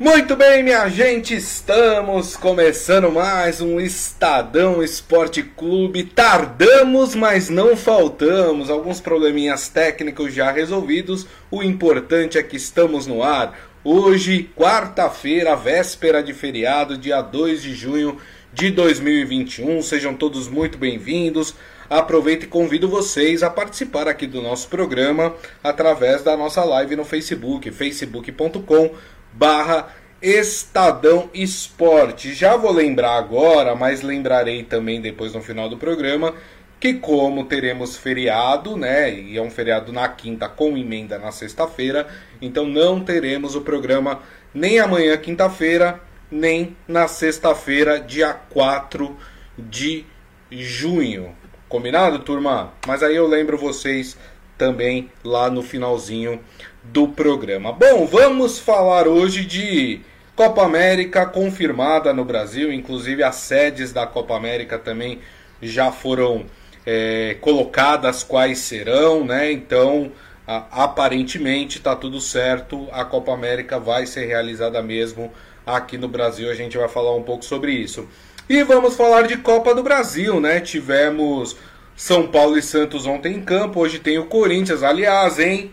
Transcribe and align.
Muito 0.00 0.34
bem, 0.34 0.64
minha 0.64 0.88
gente, 0.88 1.36
estamos 1.36 2.36
começando 2.36 3.12
mais 3.12 3.60
um 3.60 3.78
Estadão 3.78 4.82
Esporte 4.82 5.40
Clube. 5.40 6.02
Tardamos, 6.02 7.14
mas 7.14 7.48
não 7.48 7.76
faltamos. 7.76 8.70
Alguns 8.70 9.00
probleminhas 9.00 9.68
técnicos 9.68 10.34
já 10.34 10.50
resolvidos. 10.50 11.28
O 11.48 11.62
importante 11.62 12.36
é 12.36 12.42
que 12.42 12.56
estamos 12.56 13.06
no 13.06 13.22
ar. 13.22 13.56
Hoje, 13.84 14.50
quarta-feira, 14.56 15.54
véspera 15.54 16.24
de 16.24 16.34
feriado, 16.34 16.98
dia 16.98 17.22
2 17.22 17.62
de 17.62 17.72
junho 17.72 18.18
de 18.52 18.72
2021. 18.72 19.80
Sejam 19.80 20.12
todos 20.12 20.48
muito 20.48 20.76
bem-vindos. 20.76 21.54
Aproveito 21.88 22.44
e 22.44 22.48
convido 22.48 22.88
vocês 22.88 23.42
a 23.42 23.50
participar 23.50 24.08
aqui 24.08 24.26
do 24.26 24.42
nosso 24.42 24.68
programa 24.68 25.34
através 25.62 26.22
da 26.22 26.36
nossa 26.36 26.64
live 26.64 26.96
no 26.96 27.04
Facebook, 27.04 27.70
facebook.com 27.70 28.90
barra 29.34 29.88
Estadão 30.22 31.28
Esporte. 31.34 32.32
Já 32.32 32.56
vou 32.56 32.72
lembrar 32.72 33.16
agora, 33.18 33.74
mas 33.74 34.00
lembrarei 34.00 34.62
também 34.62 35.00
depois 35.00 35.34
no 35.34 35.42
final 35.42 35.68
do 35.68 35.76
programa, 35.76 36.34
que 36.80 36.94
como 36.94 37.44
teremos 37.44 37.96
feriado, 37.96 38.76
né, 38.76 39.12
e 39.12 39.36
é 39.36 39.42
um 39.42 39.50
feriado 39.50 39.92
na 39.92 40.08
quinta 40.08 40.48
com 40.48 40.76
emenda 40.76 41.18
na 41.18 41.30
sexta-feira, 41.30 42.06
então 42.40 42.64
não 42.66 43.00
teremos 43.00 43.54
o 43.54 43.60
programa 43.60 44.20
nem 44.52 44.78
amanhã, 44.78 45.16
quinta-feira, 45.16 46.00
nem 46.30 46.76
na 46.86 47.08
sexta-feira, 47.08 48.00
dia 48.00 48.32
4 48.32 49.16
de 49.58 50.04
junho. 50.50 51.34
Combinado, 51.68 52.20
turma? 52.20 52.72
Mas 52.86 53.02
aí 53.02 53.16
eu 53.16 53.26
lembro 53.26 53.58
vocês 53.58 54.16
também 54.56 55.10
lá 55.24 55.50
no 55.50 55.62
finalzinho 55.62 56.40
do 56.84 57.08
programa. 57.08 57.72
Bom, 57.72 58.06
vamos 58.06 58.58
falar 58.58 59.08
hoje 59.08 59.44
de 59.44 60.00
Copa 60.36 60.64
América 60.64 61.24
confirmada 61.26 62.12
no 62.12 62.24
Brasil, 62.24 62.72
inclusive 62.72 63.22
as 63.22 63.36
sedes 63.36 63.92
da 63.92 64.06
Copa 64.06 64.36
América 64.36 64.78
também 64.78 65.20
já 65.62 65.90
foram 65.90 66.44
é, 66.84 67.36
colocadas 67.40 68.22
quais 68.22 68.58
serão, 68.58 69.24
né? 69.24 69.50
Então, 69.50 70.12
a, 70.46 70.84
aparentemente 70.84 71.78
está 71.78 71.96
tudo 71.96 72.20
certo, 72.20 72.88
a 72.92 73.04
Copa 73.04 73.32
América 73.32 73.78
vai 73.78 74.06
ser 74.06 74.26
realizada 74.26 74.82
mesmo 74.82 75.32
aqui 75.66 75.96
no 75.96 76.08
Brasil. 76.08 76.50
A 76.50 76.54
gente 76.54 76.76
vai 76.76 76.88
falar 76.88 77.14
um 77.14 77.22
pouco 77.22 77.44
sobre 77.44 77.72
isso. 77.72 78.08
E 78.48 78.62
vamos 78.62 78.94
falar 78.94 79.22
de 79.22 79.38
Copa 79.38 79.74
do 79.74 79.82
Brasil, 79.82 80.38
né? 80.38 80.60
Tivemos 80.60 81.56
São 81.96 82.26
Paulo 82.26 82.58
e 82.58 82.62
Santos 82.62 83.06
ontem 83.06 83.36
em 83.36 83.40
campo, 83.40 83.80
hoje 83.80 83.98
tem 83.98 84.18
o 84.18 84.26
Corinthians, 84.26 84.82
aliás, 84.82 85.38
hein? 85.38 85.70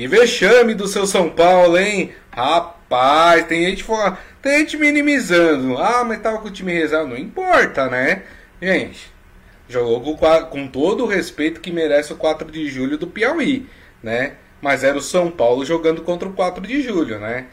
Que 0.00 0.08
vexame 0.08 0.72
do 0.72 0.88
seu 0.88 1.06
São 1.06 1.28
Paulo, 1.28 1.76
hein? 1.76 2.14
Rapaz, 2.30 3.44
tem 3.44 3.66
gente, 3.66 3.84
tem 4.40 4.60
gente 4.60 4.78
minimizando. 4.78 5.76
Ah, 5.76 6.02
mas 6.04 6.22
tava 6.22 6.38
com 6.38 6.48
o 6.48 6.50
time 6.50 6.72
reserva. 6.72 7.06
Não 7.06 7.18
importa, 7.18 7.86
né? 7.86 8.22
Gente, 8.62 9.12
jogou 9.68 10.16
com, 10.16 10.26
com 10.46 10.66
todo 10.68 11.04
o 11.04 11.06
respeito 11.06 11.60
que 11.60 11.70
merece 11.70 12.14
o 12.14 12.16
4 12.16 12.50
de 12.50 12.66
julho 12.66 12.96
do 12.96 13.06
Piauí, 13.06 13.66
né? 14.02 14.36
Mas 14.62 14.84
era 14.84 14.96
o 14.96 15.02
São 15.02 15.30
Paulo 15.30 15.66
jogando 15.66 16.00
contra 16.00 16.26
o 16.26 16.32
4 16.32 16.66
de 16.66 16.80
julho, 16.80 17.18
né? 17.18 17.48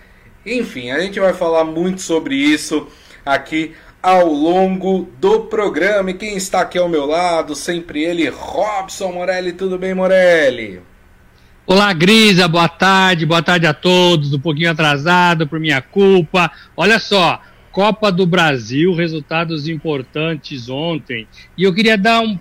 Enfim, 0.45 0.92
a 0.92 1.02
gente 1.02 1.20
vai 1.20 1.34
falar 1.34 1.66
muito 1.66 2.02
sobre 2.02 2.36
isso 2.36 2.88
aqui 3.26 3.76
ao 4.02 4.26
longo 4.26 5.09
do 5.20 5.42
programa. 5.48 6.11
E 6.11 6.14
quem 6.14 6.38
está 6.38 6.61
aqui 6.61 6.78
ao 6.78 6.88
meu 6.88 7.06
lado, 7.06 7.54
sempre 7.56 8.06
ele, 8.06 8.30
Robson 8.30 9.11
Morelli. 9.11 9.52
Tudo 9.52 9.78
bem, 9.78 9.94
Morelli? 9.94 10.82
Olá, 11.70 11.92
Grisa, 11.92 12.48
boa 12.48 12.70
tarde, 12.70 13.26
boa 13.26 13.44
tarde 13.44 13.68
a 13.68 13.73
todos. 13.73 14.32
Um 14.34 14.40
pouquinho 14.40 14.72
atrasado 14.72 15.46
por 15.46 15.60
minha 15.60 15.82
culpa. 15.82 16.50
Olha 16.78 16.98
só, 16.98 17.42
Copa 17.73 18.10
do 18.10 18.26
Brasil, 18.26 18.96
resultados 18.96 19.68
importantes 19.68 20.70
ontem. 20.70 21.28
E 21.58 21.64
eu 21.64 21.73
queria 21.73 21.98
dar 21.98 22.22
um 22.22 22.40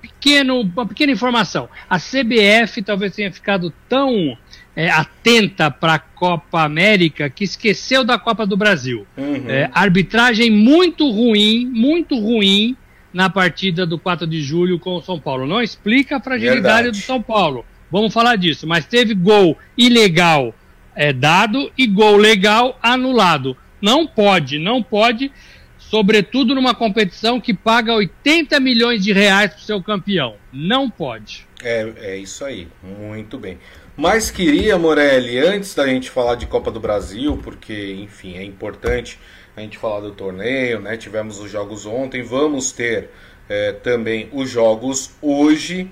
pequeno, 0.00 0.60
uma 0.60 0.86
pequena 0.86 1.10
informação. 1.10 1.68
A 1.90 1.98
CBF 1.98 2.80
talvez 2.82 3.16
tenha 3.16 3.32
ficado 3.32 3.74
tão 3.88 4.38
é, 4.76 4.88
atenta 4.88 5.72
para 5.72 5.94
a 5.94 5.98
Copa 5.98 6.62
América 6.62 7.28
que 7.28 7.42
esqueceu 7.42 8.04
da 8.04 8.16
Copa 8.16 8.46
do 8.46 8.56
Brasil. 8.56 9.04
Uhum. 9.16 9.50
É, 9.50 9.68
arbitragem 9.74 10.52
muito 10.52 11.10
ruim, 11.10 11.66
muito 11.66 12.16
ruim 12.16 12.76
na 13.12 13.28
partida 13.28 13.84
do 13.84 13.98
4 13.98 14.24
de 14.24 14.40
julho 14.40 14.78
com 14.78 14.94
o 14.94 15.02
São 15.02 15.18
Paulo. 15.18 15.48
Não 15.48 15.60
explica 15.60 16.18
a 16.18 16.20
fragilidade 16.20 16.62
Verdade. 16.62 16.90
do 16.90 17.04
São 17.04 17.20
Paulo 17.20 17.64
Vamos 17.90 18.12
falar 18.12 18.36
disso. 18.36 18.66
Mas 18.66 18.86
teve 18.86 19.14
gol 19.14 19.56
ilegal 19.76 20.54
é, 20.94 21.12
dado 21.12 21.70
e 21.78 21.86
gol 21.86 22.16
legal 22.16 22.78
anulado. 22.82 23.56
Não 23.80 24.06
pode, 24.06 24.58
não 24.58 24.82
pode, 24.82 25.30
sobretudo 25.78 26.54
numa 26.54 26.74
competição 26.74 27.40
que 27.40 27.54
paga 27.54 27.94
80 27.94 28.58
milhões 28.58 29.04
de 29.04 29.12
reais 29.12 29.52
para 29.52 29.60
o 29.60 29.62
seu 29.62 29.82
campeão. 29.82 30.34
Não 30.52 30.90
pode. 30.90 31.46
É, 31.62 31.92
é 32.00 32.16
isso 32.16 32.44
aí, 32.44 32.68
muito 32.82 33.38
bem. 33.38 33.58
Mas 33.96 34.30
queria, 34.30 34.78
Morelli, 34.78 35.38
antes 35.38 35.74
da 35.74 35.86
gente 35.86 36.10
falar 36.10 36.36
de 36.36 36.46
Copa 36.46 36.70
do 36.70 36.78
Brasil, 36.78 37.36
porque, 37.42 37.94
enfim, 37.94 38.36
é 38.36 38.44
importante 38.44 39.18
a 39.56 39.60
gente 39.60 39.76
falar 39.76 40.00
do 40.00 40.12
torneio, 40.12 40.80
né? 40.80 40.96
Tivemos 40.96 41.40
os 41.40 41.50
jogos 41.50 41.84
ontem, 41.84 42.22
vamos 42.22 42.70
ter 42.70 43.10
é, 43.48 43.72
também 43.72 44.28
os 44.32 44.48
jogos 44.48 45.10
hoje. 45.20 45.90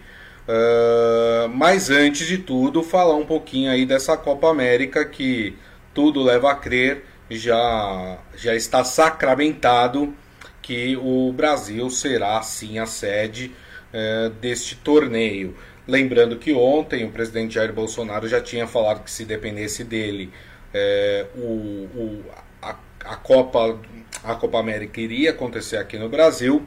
Uh, 0.48 1.48
mas 1.48 1.90
antes 1.90 2.26
de 2.26 2.38
tudo, 2.38 2.82
falar 2.82 3.16
um 3.16 3.26
pouquinho 3.26 3.70
aí 3.70 3.84
dessa 3.84 4.16
Copa 4.16 4.48
América 4.48 5.04
que 5.04 5.56
tudo 5.92 6.22
leva 6.22 6.52
a 6.52 6.54
crer 6.54 7.04
já, 7.28 8.18
já 8.36 8.54
está 8.54 8.84
sacramentado 8.84 10.14
que 10.62 10.96
o 10.96 11.32
Brasil 11.32 11.90
será 11.90 12.40
sim 12.42 12.78
a 12.78 12.86
sede 12.86 13.52
uh, 13.92 14.30
deste 14.30 14.76
torneio. 14.76 15.56
Lembrando 15.86 16.36
que 16.36 16.52
ontem 16.52 17.04
o 17.04 17.10
presidente 17.10 17.54
Jair 17.54 17.72
Bolsonaro 17.72 18.28
já 18.28 18.40
tinha 18.40 18.66
falado 18.66 19.02
que 19.02 19.10
se 19.10 19.24
dependesse 19.24 19.84
dele, 19.84 20.32
uh, 20.74 21.40
o, 21.40 21.88
o 21.94 22.24
a, 22.62 22.76
a, 23.04 23.16
Copa, 23.16 23.78
a 24.22 24.34
Copa 24.34 24.58
América 24.58 25.00
iria 25.00 25.30
acontecer 25.30 25.76
aqui 25.76 25.98
no 25.98 26.08
Brasil. 26.08 26.64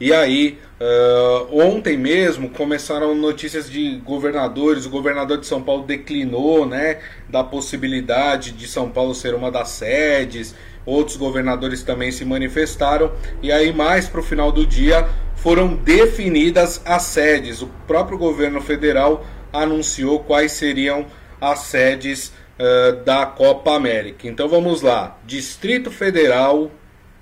E 0.00 0.12
aí, 0.12 0.58
uh, 0.80 1.60
ontem 1.60 1.96
mesmo 1.96 2.50
começaram 2.50 3.14
notícias 3.14 3.70
de 3.70 3.96
governadores. 3.98 4.86
O 4.86 4.90
governador 4.90 5.38
de 5.38 5.46
São 5.46 5.62
Paulo 5.62 5.84
declinou, 5.84 6.66
né, 6.66 6.98
da 7.28 7.44
possibilidade 7.44 8.52
de 8.52 8.66
São 8.66 8.90
Paulo 8.90 9.14
ser 9.14 9.34
uma 9.34 9.50
das 9.50 9.68
sedes. 9.68 10.54
Outros 10.84 11.16
governadores 11.16 11.82
também 11.82 12.10
se 12.10 12.24
manifestaram. 12.24 13.12
E 13.40 13.52
aí, 13.52 13.72
mais 13.72 14.08
para 14.08 14.20
o 14.20 14.22
final 14.22 14.50
do 14.50 14.66
dia, 14.66 15.08
foram 15.36 15.76
definidas 15.76 16.82
as 16.84 17.02
sedes. 17.04 17.62
O 17.62 17.68
próprio 17.86 18.18
governo 18.18 18.60
federal 18.60 19.24
anunciou 19.52 20.20
quais 20.20 20.52
seriam 20.52 21.06
as 21.40 21.60
sedes 21.60 22.32
uh, 22.58 23.04
da 23.04 23.26
Copa 23.26 23.74
América. 23.74 24.26
Então 24.26 24.48
vamos 24.48 24.82
lá: 24.82 25.18
Distrito 25.24 25.90
Federal, 25.90 26.70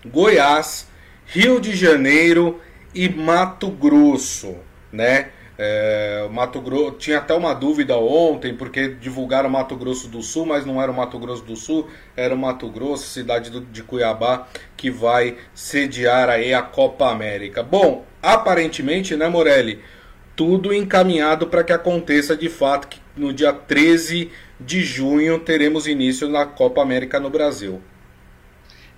Goiás. 0.06 0.90
Rio 1.34 1.58
de 1.58 1.74
Janeiro 1.74 2.60
e 2.94 3.08
Mato 3.08 3.70
Grosso, 3.70 4.56
né? 4.92 5.30
É, 5.56 6.28
Mato 6.30 6.60
Grosso 6.60 6.92
tinha 6.92 7.18
até 7.18 7.32
uma 7.32 7.54
dúvida 7.54 7.96
ontem 7.96 8.54
porque 8.54 8.88
divulgaram 8.88 9.48
Mato 9.48 9.74
Grosso 9.74 10.08
do 10.08 10.20
Sul, 10.20 10.44
mas 10.44 10.66
não 10.66 10.80
era 10.80 10.92
o 10.92 10.94
Mato 10.94 11.18
Grosso 11.18 11.42
do 11.42 11.56
Sul, 11.56 11.88
era 12.14 12.34
o 12.34 12.38
Mato 12.38 12.68
Grosso, 12.68 13.08
cidade 13.08 13.50
do, 13.50 13.62
de 13.62 13.82
Cuiabá, 13.82 14.46
que 14.76 14.90
vai 14.90 15.38
sediar 15.54 16.28
aí 16.28 16.52
a 16.52 16.60
Copa 16.60 17.10
América. 17.10 17.62
Bom, 17.62 18.04
aparentemente, 18.22 19.16
né, 19.16 19.26
Morelli, 19.26 19.80
tudo 20.36 20.74
encaminhado 20.74 21.46
para 21.46 21.64
que 21.64 21.72
aconteça 21.72 22.36
de 22.36 22.50
fato 22.50 22.88
que 22.88 23.00
no 23.16 23.32
dia 23.32 23.54
13 23.54 24.30
de 24.60 24.82
junho 24.82 25.38
teremos 25.38 25.86
início 25.86 26.28
na 26.28 26.44
Copa 26.44 26.82
América 26.82 27.18
no 27.18 27.30
Brasil. 27.30 27.80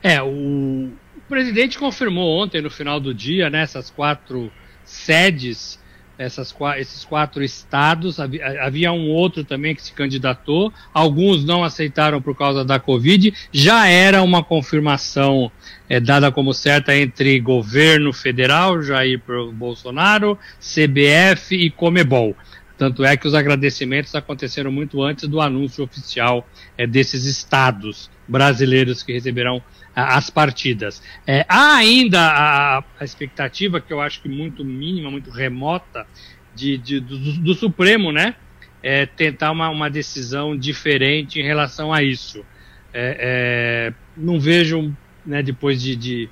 É, 0.03 0.20
o, 0.20 0.91
o 1.25 1.29
presidente 1.29 1.79
confirmou 1.79 2.43
ontem, 2.43 2.61
no 2.61 2.71
final 2.71 3.00
do 3.00 3.15
dia, 3.15 3.49
né, 3.49 3.62
essas 3.62 3.88
quatro 3.88 4.53
sedes, 4.85 5.82
essas, 6.19 6.55
esses 6.76 7.03
quatro 7.05 7.43
estados. 7.43 8.21
Havia, 8.21 8.93
um 8.93 9.09
outro 9.09 9.43
também 9.43 9.75
que 9.75 9.82
se 9.82 9.93
candidatou, 9.93 10.73
alguns 10.93 11.43
não 11.43 11.65
aceitaram 11.65 12.21
por 12.21 12.37
causa 12.37 12.62
da 12.62 12.79
Covid. 12.79 13.32
Já 13.50 13.88
era 13.88 14.23
uma 14.23 14.44
confirmação 14.44 15.50
é, 15.88 15.99
dada 15.99 16.31
como 16.31 16.53
certa 16.53 16.94
entre 16.94 17.41
governo 17.41 18.12
federal, 18.12 18.82
Jair 18.82 19.20
Bolsonaro, 19.55 20.38
CBF 20.61 21.56
e 21.56 21.70
Comebol. 21.70 22.37
Tanto 22.77 23.03
é 23.03 23.17
que 23.17 23.27
os 23.27 23.35
agradecimentos 23.35 24.15
aconteceram 24.15 24.70
muito 24.70 25.03
antes 25.03 25.27
do 25.27 25.41
anúncio 25.41 25.82
oficial 25.82 26.47
é, 26.77 26.87
desses 26.87 27.25
estados 27.25 28.11
brasileiros 28.26 29.03
que 29.03 29.12
receberão 29.12 29.62
as 29.94 30.29
partidas. 30.29 31.03
É, 31.26 31.44
há 31.49 31.76
ainda 31.76 32.21
a, 32.21 32.79
a, 32.99 33.05
expectativa, 33.05 33.81
que 33.81 33.93
eu 33.93 34.00
acho 34.00 34.21
que 34.21 34.29
muito 34.29 34.65
mínima, 34.65 35.11
muito 35.11 35.31
remota, 35.31 36.06
de, 36.55 36.79
de 36.79 37.00
do, 37.00 37.19
do, 37.19 37.55
Supremo, 37.55 38.12
né? 38.12 38.35
É, 38.82 39.06
tentar 39.06 39.50
uma, 39.50 39.69
uma 39.71 39.88
decisão 39.88 40.56
diferente 40.56 41.41
em 41.41 41.43
relação 41.43 41.93
a 41.93 42.03
isso. 42.03 42.44
É, 42.93 43.93
é, 43.93 43.94
não 44.17 44.38
vejo, 44.38 44.94
né, 45.25 45.43
depois 45.43 45.82
de, 45.82 45.97
de, 45.97 46.29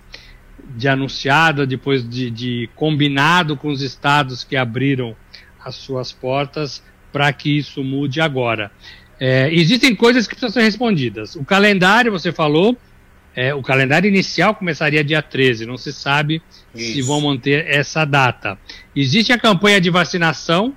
de 0.76 0.88
anunciado, 0.88 1.66
depois 1.66 2.08
de, 2.08 2.30
de 2.30 2.70
combinado 2.74 3.56
com 3.56 3.68
os 3.68 3.80
estados 3.80 4.44
que 4.44 4.54
abriram 4.54 5.16
as 5.64 5.74
suas 5.74 6.12
portas, 6.12 6.82
para 7.12 7.32
que 7.32 7.56
isso 7.56 7.82
mude 7.82 8.20
agora. 8.20 8.70
É, 9.24 9.48
existem 9.54 9.94
coisas 9.94 10.26
que 10.26 10.34
precisam 10.34 10.50
ser 10.50 10.62
respondidas. 10.62 11.36
O 11.36 11.44
calendário, 11.44 12.10
você 12.10 12.32
falou, 12.32 12.76
é, 13.36 13.54
o 13.54 13.62
calendário 13.62 14.08
inicial 14.08 14.52
começaria 14.52 15.04
dia 15.04 15.22
13, 15.22 15.64
não 15.64 15.76
se 15.76 15.92
sabe 15.92 16.42
Isso. 16.74 16.94
se 16.94 17.02
vão 17.02 17.20
manter 17.20 17.64
essa 17.68 18.04
data. 18.04 18.58
Existe 18.96 19.32
a 19.32 19.38
campanha 19.38 19.80
de 19.80 19.90
vacinação, 19.90 20.74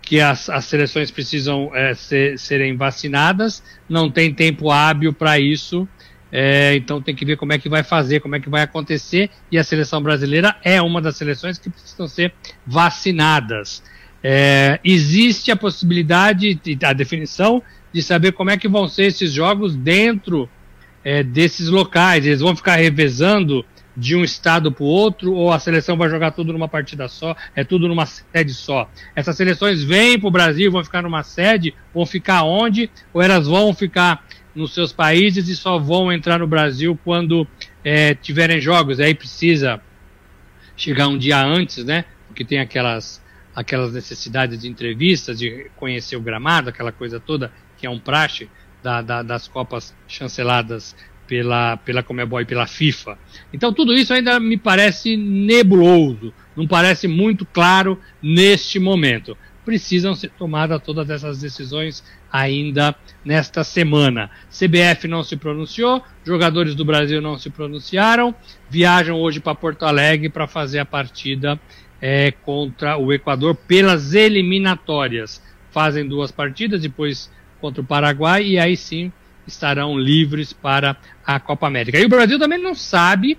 que 0.00 0.20
as, 0.20 0.48
as 0.48 0.64
seleções 0.66 1.10
precisam 1.10 1.74
é, 1.74 1.92
ser, 1.92 2.38
serem 2.38 2.76
vacinadas, 2.76 3.64
não 3.88 4.08
tem 4.08 4.32
tempo 4.32 4.70
hábil 4.70 5.12
para 5.12 5.40
isso, 5.40 5.88
é, 6.30 6.76
então 6.76 7.02
tem 7.02 7.16
que 7.16 7.24
ver 7.24 7.36
como 7.36 7.52
é 7.52 7.58
que 7.58 7.68
vai 7.68 7.82
fazer, 7.82 8.20
como 8.20 8.36
é 8.36 8.40
que 8.40 8.48
vai 8.48 8.62
acontecer, 8.62 9.28
e 9.50 9.58
a 9.58 9.64
seleção 9.64 10.00
brasileira 10.00 10.54
é 10.62 10.80
uma 10.80 11.02
das 11.02 11.16
seleções 11.16 11.58
que 11.58 11.68
precisam 11.68 12.06
ser 12.06 12.32
vacinadas. 12.64 13.82
É, 14.22 14.78
existe 14.84 15.50
a 15.50 15.56
possibilidade, 15.56 16.58
a 16.84 16.92
definição, 16.92 17.62
de 17.92 18.02
saber 18.02 18.32
como 18.32 18.50
é 18.50 18.56
que 18.56 18.68
vão 18.68 18.88
ser 18.88 19.04
esses 19.04 19.32
jogos 19.32 19.74
dentro 19.74 20.48
é, 21.04 21.22
desses 21.22 21.68
locais. 21.68 22.24
Eles 22.24 22.40
vão 22.40 22.54
ficar 22.54 22.76
revezando 22.76 23.64
de 23.96 24.16
um 24.16 24.24
estado 24.24 24.72
para 24.72 24.84
o 24.84 24.86
outro 24.86 25.34
ou 25.34 25.52
a 25.52 25.58
seleção 25.58 25.96
vai 25.96 26.08
jogar 26.08 26.30
tudo 26.30 26.52
numa 26.52 26.68
partida 26.68 27.08
só, 27.08 27.36
é 27.54 27.62
tudo 27.62 27.88
numa 27.88 28.06
sede 28.06 28.54
só. 28.54 28.90
Essas 29.14 29.36
seleções 29.36 29.82
vêm 29.82 30.18
para 30.18 30.28
o 30.28 30.30
Brasil, 30.30 30.72
vão 30.72 30.82
ficar 30.82 31.02
numa 31.02 31.22
sede, 31.22 31.74
vão 31.94 32.06
ficar 32.06 32.44
onde? 32.44 32.90
Ou 33.12 33.20
elas 33.20 33.46
vão 33.46 33.74
ficar 33.74 34.24
nos 34.54 34.72
seus 34.74 34.92
países 34.92 35.48
e 35.48 35.56
só 35.56 35.78
vão 35.78 36.12
entrar 36.12 36.38
no 36.38 36.46
Brasil 36.46 36.98
quando 37.04 37.46
é, 37.84 38.14
tiverem 38.14 38.60
jogos? 38.60 38.98
Aí 38.98 39.14
precisa 39.14 39.80
chegar 40.76 41.08
um 41.08 41.18
dia 41.18 41.42
antes, 41.42 41.84
né? 41.84 42.06
Porque 42.28 42.44
tem 42.44 42.60
aquelas 42.60 43.21
aquelas 43.54 43.92
necessidades 43.92 44.60
de 44.60 44.68
entrevistas, 44.68 45.38
de 45.38 45.70
conhecer 45.76 46.16
o 46.16 46.20
gramado, 46.20 46.70
aquela 46.70 46.92
coisa 46.92 47.20
toda 47.20 47.52
que 47.76 47.86
é 47.86 47.90
um 47.90 47.98
praxe 47.98 48.48
da, 48.82 49.02
da, 49.02 49.22
das 49.22 49.46
Copas 49.46 49.94
chanceladas 50.08 50.94
pela, 51.26 51.76
pela 51.78 52.02
Comebol 52.02 52.44
pela 52.44 52.66
FIFA. 52.66 53.18
Então 53.52 53.72
tudo 53.72 53.94
isso 53.94 54.12
ainda 54.12 54.38
me 54.38 54.56
parece 54.56 55.16
nebuloso, 55.16 56.32
não 56.56 56.66
parece 56.66 57.06
muito 57.08 57.46
claro 57.46 57.98
neste 58.22 58.78
momento. 58.78 59.36
Precisam 59.64 60.14
ser 60.14 60.30
tomadas 60.30 60.82
todas 60.82 61.08
essas 61.08 61.38
decisões 61.40 62.02
ainda 62.30 62.94
nesta 63.24 63.62
semana. 63.62 64.28
CBF 64.50 65.06
não 65.06 65.22
se 65.22 65.36
pronunciou, 65.36 66.02
jogadores 66.24 66.74
do 66.74 66.84
Brasil 66.84 67.20
não 67.20 67.38
se 67.38 67.48
pronunciaram, 67.48 68.34
viajam 68.68 69.20
hoje 69.20 69.38
para 69.38 69.54
Porto 69.54 69.84
Alegre 69.84 70.28
para 70.28 70.48
fazer 70.48 70.80
a 70.80 70.84
partida 70.84 71.60
é, 72.02 72.32
contra 72.32 72.96
o 72.98 73.12
Equador 73.12 73.54
pelas 73.54 74.12
eliminatórias. 74.12 75.40
Fazem 75.70 76.06
duas 76.06 76.32
partidas, 76.32 76.82
depois 76.82 77.30
contra 77.60 77.80
o 77.80 77.84
Paraguai 77.84 78.44
e 78.44 78.58
aí 78.58 78.76
sim 78.76 79.12
estarão 79.46 79.96
livres 79.96 80.52
para 80.52 80.96
a 81.24 81.38
Copa 81.38 81.68
América. 81.68 81.98
E 81.98 82.04
o 82.04 82.08
Brasil 82.08 82.38
também 82.38 82.60
não 82.60 82.74
sabe 82.74 83.38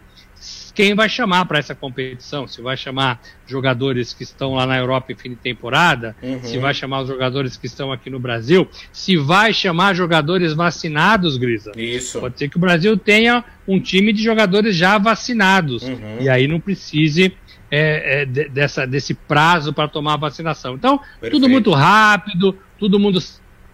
quem 0.73 0.95
vai 0.95 1.07
chamar 1.07 1.45
para 1.45 1.59
essa 1.59 1.75
competição, 1.75 2.47
se 2.47 2.61
vai 2.61 2.75
chamar 2.75 3.21
jogadores 3.45 4.11
que 4.11 4.23
estão 4.23 4.55
lá 4.55 4.65
na 4.65 4.77
Europa 4.77 5.11
em 5.11 5.15
fim 5.15 5.29
de 5.29 5.35
temporada, 5.35 6.15
uhum. 6.21 6.43
se 6.43 6.57
vai 6.57 6.73
chamar 6.73 7.01
os 7.01 7.07
jogadores 7.07 7.55
que 7.55 7.67
estão 7.67 7.91
aqui 7.91 8.09
no 8.09 8.19
Brasil, 8.19 8.67
se 8.91 9.15
vai 9.15 9.53
chamar 9.53 9.93
jogadores 9.93 10.53
vacinados, 10.53 11.37
Grisa. 11.37 11.71
Isso. 11.77 12.19
Pode 12.19 12.39
ser 12.39 12.49
que 12.49 12.57
o 12.57 12.59
Brasil 12.59 12.97
tenha 12.97 13.43
um 13.67 13.79
time 13.79 14.11
de 14.11 14.23
jogadores 14.23 14.75
já 14.75 14.97
vacinados 14.97 15.83
uhum. 15.83 16.17
e 16.19 16.27
aí 16.27 16.47
não 16.47 16.59
precise 16.59 17.33
é, 17.75 18.21
é, 18.21 18.25
dessa, 18.25 18.85
desse 18.85 19.15
prazo 19.15 19.73
para 19.73 19.87
tomar 19.87 20.13
a 20.13 20.17
vacinação. 20.17 20.75
Então, 20.75 20.99
Perfeito. 20.99 21.31
tudo 21.31 21.49
muito 21.49 21.71
rápido, 21.71 22.55
todo 22.77 22.99
mundo 22.99 23.19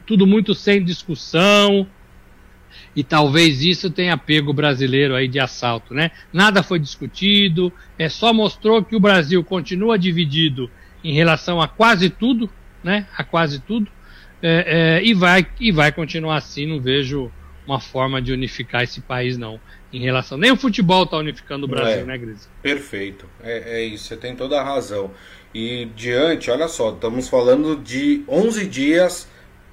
tudo 0.05 0.25
muito 0.25 0.55
sem 0.55 0.81
discussão, 0.81 1.85
e 2.95 3.03
talvez 3.03 3.61
isso 3.61 3.89
tenha 3.89 4.17
pego 4.17 4.51
o 4.51 4.53
brasileiro 4.53 5.15
aí 5.15 5.27
de 5.27 5.37
assalto, 5.37 5.93
né? 5.93 6.11
Nada 6.31 6.63
foi 6.63 6.79
discutido, 6.79 7.73
é 7.97 8.07
só 8.07 8.33
mostrou 8.33 8.81
que 8.83 8.95
o 8.95 9.01
Brasil 9.01 9.43
continua 9.43 9.99
dividido 9.99 10.71
em 11.03 11.13
relação 11.13 11.61
a 11.61 11.67
quase 11.67 12.09
tudo, 12.09 12.49
né? 12.81 13.05
A 13.17 13.23
quase 13.23 13.59
tudo, 13.59 13.91
é, 14.41 14.99
é, 15.01 15.05
e 15.05 15.13
vai 15.13 15.45
e 15.59 15.73
vai 15.73 15.91
continuar 15.91 16.37
assim. 16.37 16.65
Não 16.65 16.79
vejo 16.79 17.29
uma 17.67 17.81
forma 17.81 18.21
de 18.21 18.31
unificar 18.31 18.83
esse 18.83 19.01
país 19.01 19.37
não. 19.37 19.59
Em 19.91 20.01
relação 20.01 20.37
nem 20.37 20.51
o 20.51 20.57
futebol 20.57 21.03
está 21.03 21.17
unificando 21.17 21.65
o 21.65 21.69
Brasil, 21.69 22.01
é, 22.01 22.05
né, 22.05 22.17
Gris? 22.17 22.47
Perfeito, 22.61 23.25
é, 23.43 23.79
é 23.79 23.83
isso. 23.83 24.05
Você 24.05 24.17
tem 24.17 24.35
toda 24.35 24.59
a 24.59 24.63
razão. 24.63 25.11
E 25.53 25.85
diante, 25.95 26.51
olha 26.51 26.67
só, 26.67 26.91
estamos 26.91 27.27
falando 27.27 27.75
de 27.75 28.23
11 28.27 28.67
dias 28.67 29.27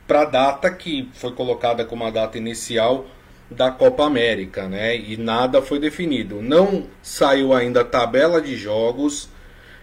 para 0.07 0.23
a 0.23 0.25
data 0.25 0.71
que 0.71 1.09
foi 1.13 1.33
colocada 1.33 1.85
como 1.85 2.05
a 2.05 2.11
data 2.11 2.39
inicial 2.39 3.07
da 3.51 3.71
Copa 3.71 4.05
América, 4.05 4.69
né? 4.69 4.97
E 4.97 5.17
nada 5.17 5.61
foi 5.61 5.79
definido. 5.79 6.41
Não 6.41 6.87
saiu 7.03 7.53
ainda 7.53 7.83
a 7.83 7.85
tabela 7.85 8.41
de 8.41 8.57
jogos. 8.57 9.29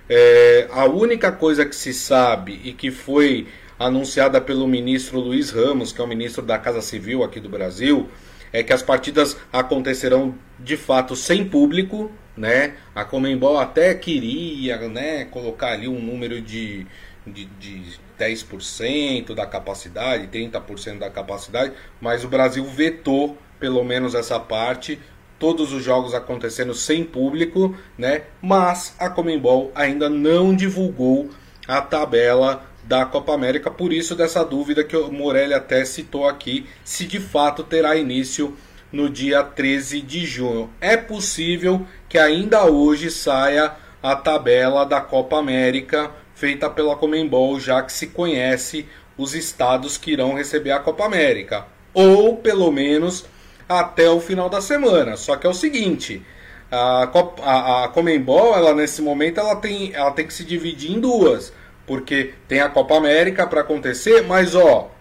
É, 0.09 0.68
a 0.71 0.86
única 0.86 1.31
coisa 1.31 1.65
que 1.65 1.75
se 1.75 1.94
sabe 1.94 2.59
e 2.63 2.74
que 2.74 2.91
foi 2.91 3.47
anunciada 3.79 4.41
pelo 4.41 4.68
ministro 4.68 5.19
Luiz 5.19 5.50
Ramos, 5.50 5.91
que 5.91 6.01
é 6.01 6.03
o 6.03 6.07
ministro 6.07 6.41
da 6.41 6.57
Casa 6.57 6.81
Civil 6.81 7.24
aqui 7.24 7.39
do 7.39 7.50
Brasil, 7.50 8.09
é 8.53 8.61
que 8.61 8.71
as 8.71 8.83
partidas 8.83 9.35
acontecerão 9.51 10.35
de 10.59 10.77
fato 10.77 11.15
sem 11.15 11.44
público, 11.44 12.11
né? 12.38 12.75
A 12.95 13.03
Comembol 13.03 13.59
até 13.59 13.94
queria, 13.95 14.77
né, 14.88 15.25
colocar 15.25 15.71
ali 15.71 15.88
um 15.88 16.00
número 16.00 16.39
de, 16.39 16.85
de, 17.25 17.45
de 17.45 17.83
10% 18.17 19.33
da 19.33 19.45
capacidade, 19.45 20.27
30% 20.27 21.00
da 21.00 21.09
capacidade, 21.09 21.73
mas 22.00 22.23
o 22.23 22.29
Brasil 22.29 22.63
vetou 22.63 23.38
pelo 23.59 23.83
menos 23.83 24.13
essa 24.13 24.39
parte, 24.39 25.00
todos 25.39 25.71
os 25.71 25.83
jogos 25.83 26.13
acontecendo 26.13 26.73
sem 26.73 27.03
público, 27.03 27.75
né? 27.97 28.23
Mas 28.41 28.95
a 29.00 29.09
Comembol 29.09 29.71
ainda 29.73 30.09
não 30.09 30.55
divulgou 30.55 31.29
a 31.67 31.81
tabela 31.81 32.65
da 32.83 33.06
Copa 33.06 33.33
América, 33.33 33.71
por 33.71 33.94
isso 33.94 34.15
dessa 34.15 34.44
dúvida 34.44 34.83
que 34.83 34.95
o 34.95 35.12
Morelli 35.12 35.53
até 35.53 35.85
citou 35.85 36.27
aqui, 36.27 36.65
se 36.83 37.06
de 37.06 37.19
fato 37.19 37.63
terá 37.63 37.95
início 37.95 38.56
no 38.91 39.09
dia 39.09 39.44
13 39.44 40.01
de 40.01 40.25
junho. 40.25 40.69
É 40.80 40.95
possível 40.95 41.86
que 42.07 42.17
ainda 42.17 42.65
hoje 42.65 43.10
saia 43.10 43.74
a 44.01 44.15
tabela 44.15 44.86
da 44.86 45.01
Copa 45.01 45.38
América 45.38 46.12
feita 46.36 46.69
pela 46.69 46.96
Comembol, 46.96 47.60
já 47.60 47.81
que 47.81 47.91
se 47.91 48.07
conhece 48.07 48.86
os 49.17 49.34
estados 49.34 49.98
que 49.98 50.12
irão 50.12 50.34
receber 50.34 50.72
a 50.72 50.79
Copa 50.79 51.05
América, 51.05 51.65
ou 51.93 52.38
pelo 52.38 52.72
menos 52.72 53.25
até 53.67 54.10
o 54.10 54.19
final 54.19 54.50
da 54.50 54.62
semana. 54.62 55.15
Só 55.15 55.36
que 55.36 55.48
é 55.48 55.50
o 55.50 55.53
seguinte, 55.53 56.24
a, 56.69 57.07
Copa, 57.07 57.41
a, 57.43 57.86
a 57.86 57.88
Comembol, 57.89 58.55
ela 58.55 58.74
nesse 58.74 59.01
momento 59.01 59.39
ela 59.39 59.55
tem, 59.55 59.93
ela 59.93 60.12
tem 60.12 60.27
que 60.27 60.34
se 60.34 60.43
dividir 60.43 60.91
em 60.91 61.00
duas, 61.00 61.53
porque 61.85 62.33
tem 62.47 62.61
a 62.61 62.69
Copa 62.69 62.95
América 62.95 63.45
para 63.45 63.61
acontecer, 63.61 64.23
mas 64.23 64.55
ó, 64.55 64.91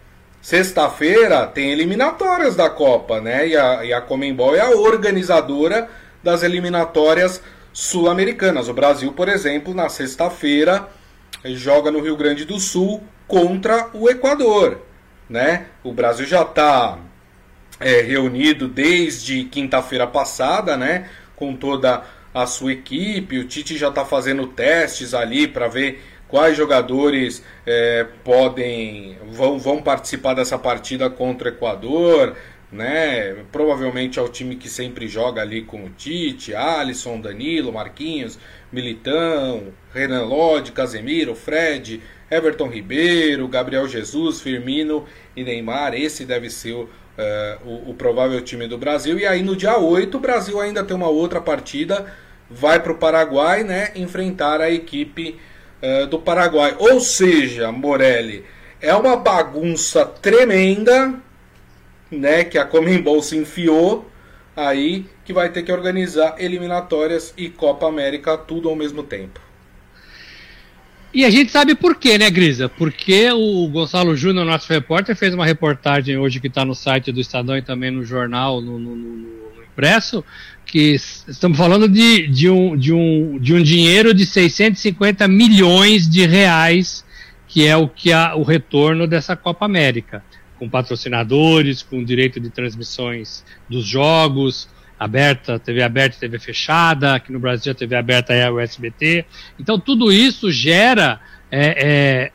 sexta-feira 0.41 1.47
tem 1.47 1.71
eliminatórias 1.71 2.57
da 2.57 2.69
Copa, 2.69 3.21
né? 3.21 3.49
E 3.49 3.57
a, 3.57 3.85
e 3.85 3.93
a 3.93 4.01
Comembol 4.01 4.57
é 4.57 4.61
a 4.61 4.71
organizadora 4.71 5.89
das 6.23 6.43
eliminatórias 6.43 7.43
sul-americanas. 7.73 8.69
O 8.69 8.75
Brasil, 8.75 9.13
por 9.13 9.29
exemplo, 9.29 9.75
na 9.75 9.89
sexta-feira 9.89 10.89
joga 11.45 11.91
no 11.91 12.01
Rio 12.01 12.17
Grande 12.17 12.45
do 12.45 12.61
Sul 12.61 13.03
contra 13.27 13.89
o 13.95 14.09
Equador. 14.09 14.79
Né? 15.29 15.67
O 15.83 15.93
Brasil 15.93 16.27
já 16.27 16.43
está 16.43 16.99
é, 17.81 18.03
reunido 18.03 18.69
desde 18.69 19.45
quinta-feira 19.45 20.07
passada, 20.07 20.77
né? 20.77 21.09
com 21.35 21.57
toda 21.57 22.03
a 22.35 22.47
sua 22.47 22.73
equipe. 22.73 23.39
O 23.39 23.47
Tite 23.47 23.77
já 23.77 23.89
está 23.89 24.05
fazendo 24.05 24.47
testes 24.47 25.15
ali 25.15 25.47
para 25.47 25.69
ver 25.69 26.03
quais 26.33 26.57
jogadores 26.57 27.45
é, 27.67 28.07
podem 28.25 29.19
vão, 29.33 29.59
vão 29.59 29.83
participar 29.83 30.33
dessa 30.33 30.59
partida 30.59 31.11
contra 31.11 31.51
o 31.51 31.53
Equador. 31.53 32.35
Né? 32.73 33.37
Provavelmente 33.53 34.19
é 34.19 34.23
o 34.23 34.31
time 34.31 34.57
que 34.57 34.67
sempre 34.67 35.07
joga 35.07 35.43
ali 35.43 35.61
com 35.61 35.85
o 35.85 35.91
Tite, 35.91 36.55
Alisson, 36.55 37.21
Danilo, 37.21 37.71
Marquinhos, 37.71 38.39
Militão, 38.73 39.75
Renan 39.93 40.25
Lodge, 40.25 40.73
Casemiro, 40.73 41.35
Fred, 41.35 42.01
Everton 42.31 42.69
Ribeiro, 42.69 43.47
Gabriel 43.47 43.87
Jesus, 43.87 44.41
Firmino 44.41 45.05
e 45.37 45.45
Neymar. 45.45 45.93
Esse 45.93 46.25
deve 46.25 46.49
ser 46.49 46.73
o, 46.73 46.85
uh, 46.85 46.89
o, 47.63 47.91
o, 47.91 47.95
provável 47.95 48.41
time 48.41 48.67
do 48.67 48.79
Brasil. 48.79 49.19
E 49.19 49.27
aí 49.27 49.43
no 49.43 49.55
dia 49.55 49.77
8 49.77 50.17
o 50.17 50.21
Brasil 50.21 50.59
ainda 50.59 50.83
tem 50.83 50.97
uma 50.97 51.11
outra 51.11 51.43
partida. 51.43 52.07
Vai 52.49 52.83
para 52.83 52.93
o 52.93 52.97
Paraguai 52.97 53.65
né, 53.65 53.93
enfrentar 53.95 54.63
a 54.63 54.71
equipe 54.71 55.39
uh, 55.83 56.07
do 56.07 56.19
Paraguai. 56.19 56.77
Ou 56.79 57.01
seja, 57.01 57.73
Morelli, 57.73 58.45
é 58.81 58.95
uma 58.95 59.17
bagunça 59.17 60.05
tremenda 60.05 61.15
né, 62.11 62.45
que 62.45 62.59
a 62.59 62.65
Comembol 62.65 63.23
se 63.23 63.37
enfiou 63.37 64.11
aí, 64.57 65.07
que 65.25 65.33
vai 65.33 65.49
ter 65.51 65.63
que 65.63 65.73
organizar 65.73 66.37
eliminatórias 66.39 67.33
e 67.37 67.49
Copa 67.49 67.87
América 67.87 68.37
tudo 68.37 68.69
ao 68.69 68.77
mesmo 68.77 69.03
tempo. 69.03 69.41
E 71.15 71.27
a 71.27 71.31
gente 71.31 71.53
sabe 71.53 71.75
por 71.75 71.97
quê, 71.97 72.17
né, 72.17 72.31
Grisa? 72.31 72.71
Porque 72.71 73.31
o 73.31 73.69
Gonçalo 73.69 74.17
Júnior, 74.17 74.47
nosso 74.47 74.73
repórter, 74.73 75.15
fez 75.15 75.35
uma 75.35 75.45
reportagem 75.45 76.17
hoje 76.17 76.41
que 76.41 76.47
está 76.47 76.65
no 76.65 76.75
site 76.75 77.13
do 77.13 77.21
Estadão 77.21 77.57
e 77.57 77.61
também 77.61 77.91
no 77.91 78.03
jornal, 78.03 78.63
no, 78.63 78.79
no, 78.79 78.97
no, 78.97 79.42
no 79.73 79.83
impresso, 79.83 80.25
que 80.67 80.95
estamos 81.29 81.59
falando 81.59 81.89
de, 81.89 82.29
de, 82.29 82.49
um, 82.49 82.77
de, 82.77 82.93
um, 82.93 83.39
de 83.39 83.55
um 83.55 83.63
dinheiro 83.63 84.15
de 84.15 84.25
650 84.25 85.27
milhões 85.29 86.09
de 86.09 86.27
reais, 86.27 87.05
que 87.49 87.67
é 87.67 87.77
o 87.77 87.89
que 87.89 88.13
a, 88.13 88.35
o 88.35 88.43
retorno 88.43 89.07
dessa 89.07 89.37
Copa 89.37 89.65
América, 89.65 90.23
com 90.59 90.69
patrocinadores, 90.69 91.83
com 91.83 92.03
direito 92.05 92.39
de 92.39 92.49
transmissões 92.49 93.45
dos 93.69 93.85
jogos, 93.85 94.69
aberta, 94.99 95.59
TV 95.59 95.83
aberta, 95.83 96.17
TV 96.19 96.39
fechada, 96.39 97.17
aqui 97.17 97.33
no 97.33 97.41
Brasil 97.41 97.73
a 97.73 97.75
TV 97.75 97.97
aberta 97.97 98.33
é 98.33 98.49
o 98.51 98.61
SBT. 98.61 99.25
Então 99.59 99.79
tudo 99.79 100.13
isso 100.13 100.51
gera 100.51 101.21
é, 101.51 101.75
é, 101.77 102.33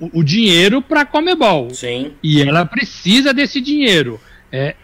o, 0.00 0.20
o, 0.20 0.24
dinheiro 0.24 0.82
para 0.82 1.02
a 1.02 1.06
Comebol. 1.06 1.70
Sim. 1.70 2.12
E 2.22 2.42
ela 2.42 2.66
precisa 2.66 3.32
desse 3.32 3.60
dinheiro. 3.60 4.20
É, 4.50 4.74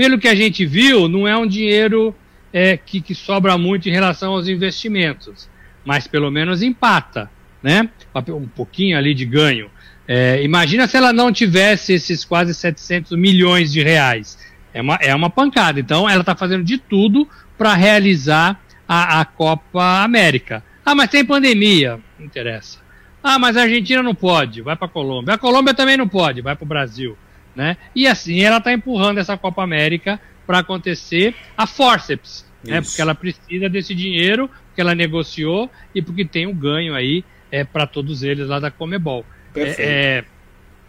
pelo 0.00 0.18
que 0.18 0.28
a 0.28 0.34
gente 0.34 0.64
viu, 0.64 1.10
não 1.10 1.28
é 1.28 1.36
um 1.36 1.46
dinheiro 1.46 2.14
é, 2.50 2.74
que, 2.74 3.02
que 3.02 3.14
sobra 3.14 3.58
muito 3.58 3.86
em 3.86 3.92
relação 3.92 4.32
aos 4.32 4.48
investimentos, 4.48 5.46
mas 5.84 6.06
pelo 6.06 6.30
menos 6.30 6.62
empata, 6.62 7.30
né? 7.62 7.86
Um 8.28 8.48
pouquinho 8.48 8.96
ali 8.96 9.12
de 9.12 9.26
ganho. 9.26 9.70
É, 10.08 10.42
imagina 10.42 10.86
se 10.86 10.96
ela 10.96 11.12
não 11.12 11.30
tivesse 11.30 11.92
esses 11.92 12.24
quase 12.24 12.54
700 12.54 13.12
milhões 13.12 13.70
de 13.70 13.82
reais 13.82 14.38
é 14.72 14.80
uma, 14.80 14.94
é 15.02 15.14
uma 15.14 15.28
pancada. 15.28 15.78
Então, 15.78 16.08
ela 16.08 16.22
está 16.22 16.34
fazendo 16.34 16.64
de 16.64 16.78
tudo 16.78 17.28
para 17.58 17.74
realizar 17.74 18.58
a, 18.88 19.20
a 19.20 19.24
Copa 19.26 20.02
América. 20.02 20.64
Ah, 20.82 20.94
mas 20.94 21.10
tem 21.10 21.26
pandemia. 21.26 22.00
Não 22.18 22.24
interessa. 22.24 22.78
Ah, 23.22 23.38
mas 23.38 23.54
a 23.54 23.64
Argentina 23.64 24.02
não 24.02 24.14
pode, 24.14 24.62
vai 24.62 24.76
para 24.76 24.86
a 24.86 24.90
Colômbia. 24.90 25.34
A 25.34 25.38
Colômbia 25.38 25.74
também 25.74 25.98
não 25.98 26.08
pode, 26.08 26.40
vai 26.40 26.56
para 26.56 26.64
o 26.64 26.68
Brasil. 26.68 27.18
Né? 27.54 27.76
E 27.94 28.06
assim 28.06 28.42
ela 28.42 28.58
está 28.58 28.72
empurrando 28.72 29.18
essa 29.18 29.36
Copa 29.36 29.62
América 29.62 30.20
para 30.46 30.60
acontecer 30.60 31.34
a 31.56 31.66
forceps, 31.66 32.44
né? 32.64 32.80
porque 32.80 33.00
ela 33.00 33.14
precisa 33.14 33.68
desse 33.68 33.94
dinheiro, 33.94 34.48
porque 34.66 34.80
ela 34.80 34.94
negociou 34.94 35.70
e 35.94 36.00
porque 36.00 36.24
tem 36.24 36.46
um 36.46 36.54
ganho 36.54 36.94
aí 36.94 37.24
é, 37.50 37.64
para 37.64 37.86
todos 37.86 38.22
eles 38.22 38.48
lá 38.48 38.60
da 38.60 38.70
Comebol. 38.70 39.24
Perfeito. 39.52 39.80
É, 39.80 40.24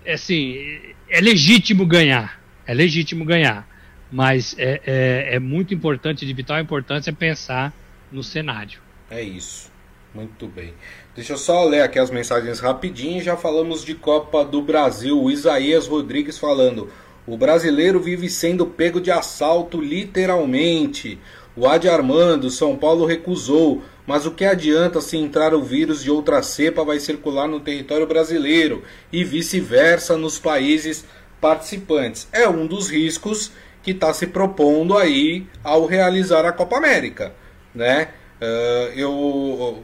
é, 0.06 0.14
assim, 0.14 0.56
é 1.10 1.20
legítimo 1.20 1.86
ganhar, 1.86 2.40
é 2.66 2.74
legítimo 2.74 3.26
ganhar. 3.26 3.68
Mas 4.12 4.56
é, 4.58 4.82
é, 4.86 5.36
é 5.36 5.40
muito 5.40 5.74
importante, 5.74 6.26
de 6.26 6.34
vital 6.34 6.60
importância, 6.60 7.14
pensar 7.14 7.74
no 8.12 8.22
cenário. 8.22 8.82
É 9.10 9.22
isso. 9.22 9.72
Muito 10.14 10.48
bem. 10.48 10.74
Deixa 11.14 11.34
eu 11.34 11.38
só 11.38 11.66
ler 11.66 11.82
aqui 11.82 12.00
as 12.00 12.10
mensagens 12.10 12.62
rapidinho. 12.62 13.22
Já 13.22 13.36
falamos 13.36 13.84
de 13.84 13.94
Copa 13.94 14.46
do 14.46 14.62
Brasil. 14.62 15.22
O 15.22 15.30
Isaías 15.30 15.86
Rodrigues 15.86 16.38
falando. 16.38 16.90
O 17.28 17.36
brasileiro 17.36 18.00
vive 18.00 18.30
sendo 18.30 18.66
pego 18.66 19.02
de 19.02 19.12
assalto, 19.12 19.82
literalmente. 19.82 21.20
O 21.54 21.68
Adi 21.68 21.90
Armando, 21.90 22.50
São 22.50 22.78
Paulo 22.78 23.06
recusou. 23.06 23.82
Mas 24.08 24.26
o 24.26 24.32
que 24.32 24.46
adianta 24.46 25.02
se 25.02 25.18
entrar 25.18 25.54
o 25.54 25.62
vírus 25.62 26.02
de 26.02 26.10
outra 26.10 26.42
cepa 26.42 26.84
vai 26.84 26.98
circular 26.98 27.46
no 27.46 27.60
território 27.60 28.08
brasileiro 28.08 28.82
e 29.12 29.26
vice-versa 29.26 30.16
nos 30.18 30.40
países 30.40 31.06
participantes? 31.42 32.26
É 32.32 32.48
um 32.48 32.66
dos 32.66 32.90
riscos 32.90 33.52
que 33.84 33.92
está 33.92 34.14
se 34.14 34.28
propondo 34.28 34.98
aí 34.98 35.46
ao 35.62 35.86
realizar 35.86 36.46
a 36.46 36.54
Copa 36.54 36.78
América, 36.78 37.34
né? 37.76 38.10
Uh, 38.42 38.98
eu 38.98 39.84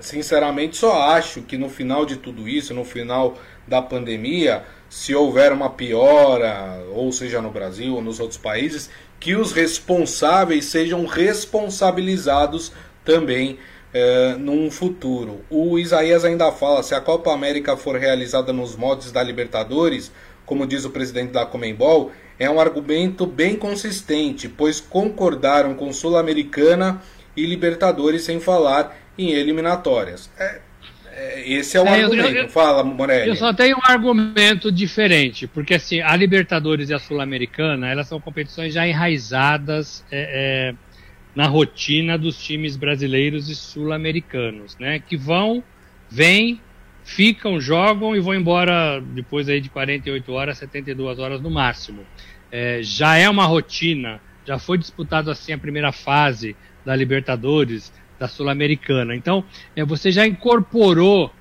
sinceramente 0.00 0.76
só 0.76 1.10
acho 1.10 1.42
que 1.42 1.56
no 1.56 1.68
final 1.68 2.04
de 2.04 2.16
tudo 2.16 2.48
isso, 2.48 2.74
no 2.74 2.84
final 2.84 3.38
da 3.66 3.80
pandemia, 3.80 4.64
se 4.88 5.14
houver 5.14 5.52
uma 5.52 5.70
piora, 5.70 6.82
ou 6.92 7.12
seja 7.12 7.40
no 7.40 7.50
Brasil 7.50 7.94
ou 7.94 8.02
nos 8.02 8.18
outros 8.18 8.38
países, 8.38 8.90
que 9.20 9.36
os 9.36 9.52
responsáveis 9.52 10.64
sejam 10.64 11.06
responsabilizados 11.06 12.72
também 13.04 13.58
uh, 13.94 14.38
num 14.38 14.70
futuro. 14.70 15.42
O 15.48 15.78
Isaías 15.78 16.24
ainda 16.24 16.50
fala: 16.50 16.82
se 16.82 16.94
a 16.94 17.00
Copa 17.00 17.32
América 17.32 17.76
for 17.76 17.96
realizada 17.96 18.52
nos 18.52 18.74
modos 18.74 19.12
da 19.12 19.22
Libertadores, 19.22 20.10
como 20.44 20.66
diz 20.66 20.84
o 20.84 20.90
presidente 20.90 21.32
da 21.32 21.46
Comembol, 21.46 22.10
é 22.38 22.50
um 22.50 22.58
argumento 22.58 23.26
bem 23.26 23.54
consistente, 23.54 24.48
pois 24.48 24.80
concordaram 24.80 25.74
com 25.74 25.92
Sul-Americana 25.92 27.02
e 27.36 27.44
Libertadores 27.44 28.22
sem 28.22 28.40
falar 28.40 28.96
em 29.20 29.32
eliminatórias. 29.32 30.30
É, 30.38 30.60
é, 31.12 31.52
esse 31.52 31.76
é 31.76 31.82
o 31.82 31.86
é, 31.86 32.02
argumento. 32.02 32.28
Eu, 32.28 32.42
eu, 32.44 32.48
Fala, 32.48 32.82
Morelli. 32.82 33.28
Eu 33.28 33.36
só 33.36 33.52
tenho 33.52 33.76
um 33.76 33.80
argumento 33.84 34.72
diferente, 34.72 35.46
porque 35.46 35.74
assim, 35.74 36.00
a 36.00 36.16
Libertadores 36.16 36.88
e 36.90 36.94
a 36.94 36.98
Sul-Americana, 36.98 37.88
elas 37.88 38.08
são 38.08 38.20
competições 38.20 38.72
já 38.72 38.86
enraizadas 38.86 40.04
é, 40.10 40.72
é 40.72 40.90
na 41.34 41.46
rotina 41.46 42.18
dos 42.18 42.42
times 42.42 42.76
brasileiros 42.76 43.48
e 43.48 43.54
sul-americanos, 43.54 44.76
né? 44.78 44.98
Que 44.98 45.16
vão, 45.16 45.62
vêm, 46.10 46.60
ficam, 47.04 47.60
jogam 47.60 48.16
e 48.16 48.20
vão 48.20 48.34
embora 48.34 49.00
depois 49.00 49.48
aí 49.48 49.60
de 49.60 49.68
48 49.68 50.32
horas, 50.32 50.58
72 50.58 51.18
horas 51.18 51.40
no 51.40 51.50
máximo. 51.50 52.04
É, 52.50 52.80
já 52.82 53.16
é 53.16 53.28
uma 53.28 53.46
rotina, 53.46 54.20
já 54.44 54.58
foi 54.58 54.76
disputado 54.76 55.30
assim 55.30 55.52
a 55.52 55.58
primeira 55.58 55.92
fase 55.92 56.56
da 56.84 56.96
Libertadores, 56.96 57.92
da 58.20 58.28
Sul-Americana. 58.28 59.16
Então, 59.16 59.42
é, 59.74 59.82
você 59.82 60.12
já 60.12 60.26
incorporou 60.26 61.32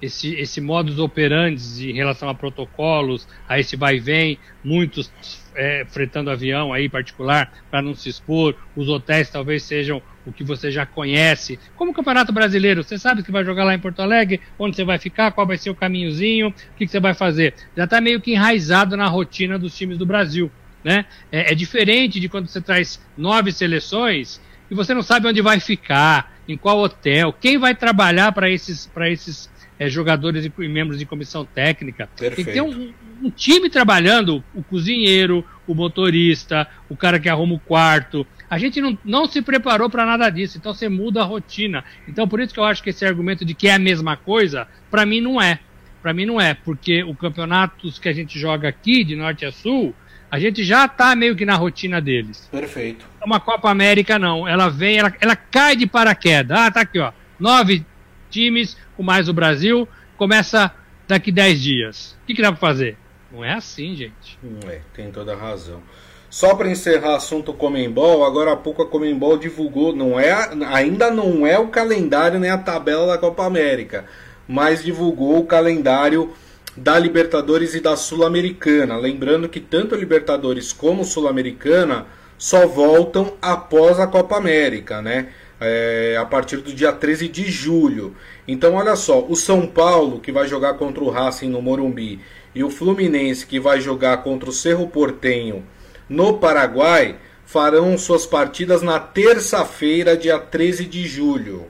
esse, 0.00 0.34
esse 0.34 0.60
modus 0.60 0.98
operandi 0.98 1.90
em 1.90 1.94
relação 1.94 2.28
a 2.28 2.34
protocolos, 2.34 3.26
a 3.48 3.58
esse 3.58 3.74
vai 3.74 3.96
e 3.96 4.00
vem, 4.00 4.38
muitos 4.62 5.10
é, 5.54 5.86
fretando 5.88 6.30
avião 6.30 6.74
aí 6.74 6.90
particular 6.90 7.50
para 7.70 7.80
não 7.80 7.94
se 7.94 8.10
expor, 8.10 8.54
os 8.76 8.90
hotéis 8.90 9.30
talvez 9.30 9.62
sejam 9.62 10.02
o 10.26 10.32
que 10.32 10.44
você 10.44 10.70
já 10.70 10.84
conhece. 10.84 11.58
Como 11.74 11.92
o 11.92 11.94
Campeonato 11.94 12.32
Brasileiro, 12.32 12.84
você 12.84 12.98
sabe 12.98 13.22
que 13.22 13.32
vai 13.32 13.42
jogar 13.42 13.64
lá 13.64 13.74
em 13.74 13.78
Porto 13.78 14.00
Alegre, 14.00 14.40
onde 14.58 14.76
você 14.76 14.84
vai 14.84 14.98
ficar, 14.98 15.32
qual 15.32 15.46
vai 15.46 15.56
ser 15.56 15.70
o 15.70 15.74
caminhozinho, 15.74 16.48
o 16.48 16.52
que, 16.76 16.84
que 16.84 16.88
você 16.88 17.00
vai 17.00 17.14
fazer. 17.14 17.54
Já 17.74 17.84
está 17.84 17.98
meio 18.00 18.20
que 18.20 18.32
enraizado 18.32 18.94
na 18.96 19.06
rotina 19.06 19.58
dos 19.58 19.74
times 19.74 19.96
do 19.96 20.04
Brasil. 20.04 20.50
Né? 20.84 21.06
É, 21.32 21.52
é 21.52 21.54
diferente 21.54 22.20
de 22.20 22.28
quando 22.28 22.48
você 22.48 22.60
traz 22.60 23.00
nove 23.16 23.50
seleções 23.50 24.40
e 24.70 24.74
você 24.74 24.94
não 24.94 25.02
sabe 25.02 25.28
onde 25.28 25.40
vai 25.40 25.60
ficar, 25.60 26.36
em 26.48 26.56
qual 26.56 26.78
hotel, 26.78 27.32
quem 27.32 27.58
vai 27.58 27.74
trabalhar 27.74 28.32
para 28.32 28.48
esses, 28.48 28.90
esses 29.08 29.50
é, 29.78 29.88
jogadores 29.88 30.44
e, 30.44 30.52
e, 30.58 30.68
membros 30.68 30.98
de 30.98 31.06
comissão 31.06 31.44
técnica. 31.44 32.08
Perfeito. 32.16 32.36
Tem 32.36 32.44
que 32.44 32.52
ter 32.52 32.62
um, 32.62 32.92
um, 33.22 33.30
time 33.30 33.68
trabalhando, 33.68 34.42
o 34.54 34.62
cozinheiro, 34.62 35.44
o 35.66 35.74
motorista, 35.74 36.68
o 36.88 36.96
cara 36.96 37.18
que 37.18 37.28
arruma 37.28 37.54
o 37.54 37.60
quarto. 37.60 38.26
A 38.48 38.58
gente 38.58 38.80
não, 38.80 38.96
não 39.04 39.26
se 39.26 39.42
preparou 39.42 39.90
para 39.90 40.06
nada 40.06 40.30
disso, 40.30 40.56
então 40.56 40.72
você 40.72 40.88
muda 40.88 41.20
a 41.20 41.24
rotina. 41.24 41.84
Então 42.08 42.28
por 42.28 42.40
isso 42.40 42.54
que 42.54 42.60
eu 42.60 42.64
acho 42.64 42.82
que 42.82 42.90
esse 42.90 43.04
argumento 43.04 43.44
de 43.44 43.54
que 43.54 43.68
é 43.68 43.74
a 43.74 43.78
mesma 43.78 44.16
coisa, 44.16 44.68
para 44.90 45.04
mim 45.04 45.20
não 45.20 45.40
é. 45.40 45.58
Para 46.00 46.14
mim 46.14 46.24
não 46.24 46.40
é, 46.40 46.54
porque 46.54 47.02
o 47.02 47.14
campeonatos 47.14 47.98
que 47.98 48.08
a 48.08 48.12
gente 48.12 48.38
joga 48.38 48.68
aqui, 48.68 49.02
de 49.02 49.16
norte 49.16 49.44
a 49.44 49.50
sul, 49.50 49.92
a 50.30 50.38
gente 50.38 50.64
já 50.64 50.88
tá 50.88 51.14
meio 51.14 51.36
que 51.36 51.46
na 51.46 51.54
rotina 51.54 52.00
deles. 52.00 52.48
Perfeito. 52.50 53.06
Uma 53.24 53.40
Copa 53.40 53.70
América 53.70 54.18
não. 54.18 54.46
Ela 54.46 54.68
vem, 54.68 54.98
ela, 54.98 55.12
ela 55.20 55.36
cai 55.36 55.76
de 55.76 55.86
paraquedas. 55.86 56.58
Ah, 56.58 56.70
tá 56.70 56.80
aqui, 56.80 56.98
ó. 56.98 57.12
Nove 57.38 57.84
times, 58.30 58.76
com 58.96 59.02
mais 59.02 59.28
o 59.28 59.32
Brasil, 59.32 59.88
começa 60.16 60.72
daqui 61.06 61.30
10 61.30 61.60
dias. 61.60 62.16
O 62.22 62.26
que, 62.26 62.34
que 62.34 62.42
dá 62.42 62.50
para 62.50 62.60
fazer? 62.60 62.96
Não 63.30 63.44
é 63.44 63.52
assim, 63.52 63.94
gente. 63.94 64.38
Não 64.42 64.68
é, 64.70 64.80
tem 64.94 65.10
toda 65.10 65.32
a 65.32 65.36
razão. 65.36 65.82
Só 66.28 66.54
para 66.54 66.70
encerrar 66.70 67.16
assunto 67.16 67.54
Comembol, 67.54 68.24
agora 68.24 68.52
há 68.52 68.56
pouco 68.56 68.82
a 68.82 68.86
Comembol 68.86 69.38
divulgou, 69.38 69.94
não 69.94 70.18
é, 70.18 70.32
ainda 70.66 71.10
não 71.10 71.46
é 71.46 71.58
o 71.58 71.68
calendário 71.68 72.38
nem 72.38 72.50
a 72.50 72.58
tabela 72.58 73.06
da 73.06 73.18
Copa 73.18 73.46
América, 73.46 74.04
mas 74.46 74.84
divulgou 74.84 75.38
o 75.38 75.46
calendário 75.46 76.34
da 76.76 76.98
Libertadores 76.98 77.74
e 77.74 77.80
da 77.80 77.96
Sul-Americana. 77.96 78.96
Lembrando 78.96 79.48
que 79.48 79.60
tanto 79.60 79.94
a 79.94 79.98
Libertadores 79.98 80.72
como 80.72 81.04
Sul-Americana 81.04 82.06
só 82.36 82.66
voltam 82.66 83.34
após 83.40 83.98
a 83.98 84.06
Copa 84.06 84.36
América, 84.36 85.00
né? 85.00 85.28
é, 85.60 86.16
a 86.18 86.24
partir 86.24 86.58
do 86.58 86.72
dia 86.72 86.92
13 86.92 87.28
de 87.28 87.50
julho. 87.50 88.14
Então, 88.46 88.74
olha 88.74 88.96
só: 88.96 89.24
o 89.26 89.36
São 89.36 89.66
Paulo, 89.66 90.20
que 90.20 90.32
vai 90.32 90.46
jogar 90.46 90.74
contra 90.74 91.02
o 91.02 91.10
Racing 91.10 91.48
no 91.48 91.62
Morumbi, 91.62 92.20
e 92.54 92.62
o 92.62 92.70
Fluminense, 92.70 93.46
que 93.46 93.60
vai 93.60 93.80
jogar 93.80 94.18
contra 94.18 94.48
o 94.48 94.52
Cerro 94.52 94.86
Portenho 94.88 95.64
no 96.08 96.38
Paraguai, 96.38 97.16
farão 97.44 97.96
suas 97.98 98.26
partidas 98.26 98.82
na 98.82 98.98
terça-feira, 98.98 100.16
dia 100.16 100.38
13 100.38 100.84
de 100.84 101.06
julho. 101.06 101.66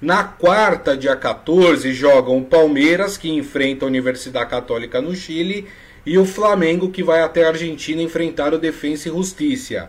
Na 0.00 0.24
quarta, 0.24 0.96
dia 0.96 1.14
14, 1.14 1.92
jogam 1.92 2.38
o 2.38 2.44
Palmeiras, 2.44 3.16
que 3.16 3.30
enfrenta 3.30 3.84
a 3.84 3.88
Universidade 3.88 4.50
Católica 4.50 5.00
no 5.00 5.14
Chile, 5.14 5.66
e 6.04 6.18
o 6.18 6.24
Flamengo 6.24 6.90
que 6.90 7.02
vai 7.02 7.22
até 7.22 7.44
a 7.44 7.48
Argentina 7.48 8.02
enfrentar 8.02 8.52
o 8.52 8.58
Defensa 8.58 9.08
e 9.08 9.12
Justiça. 9.12 9.88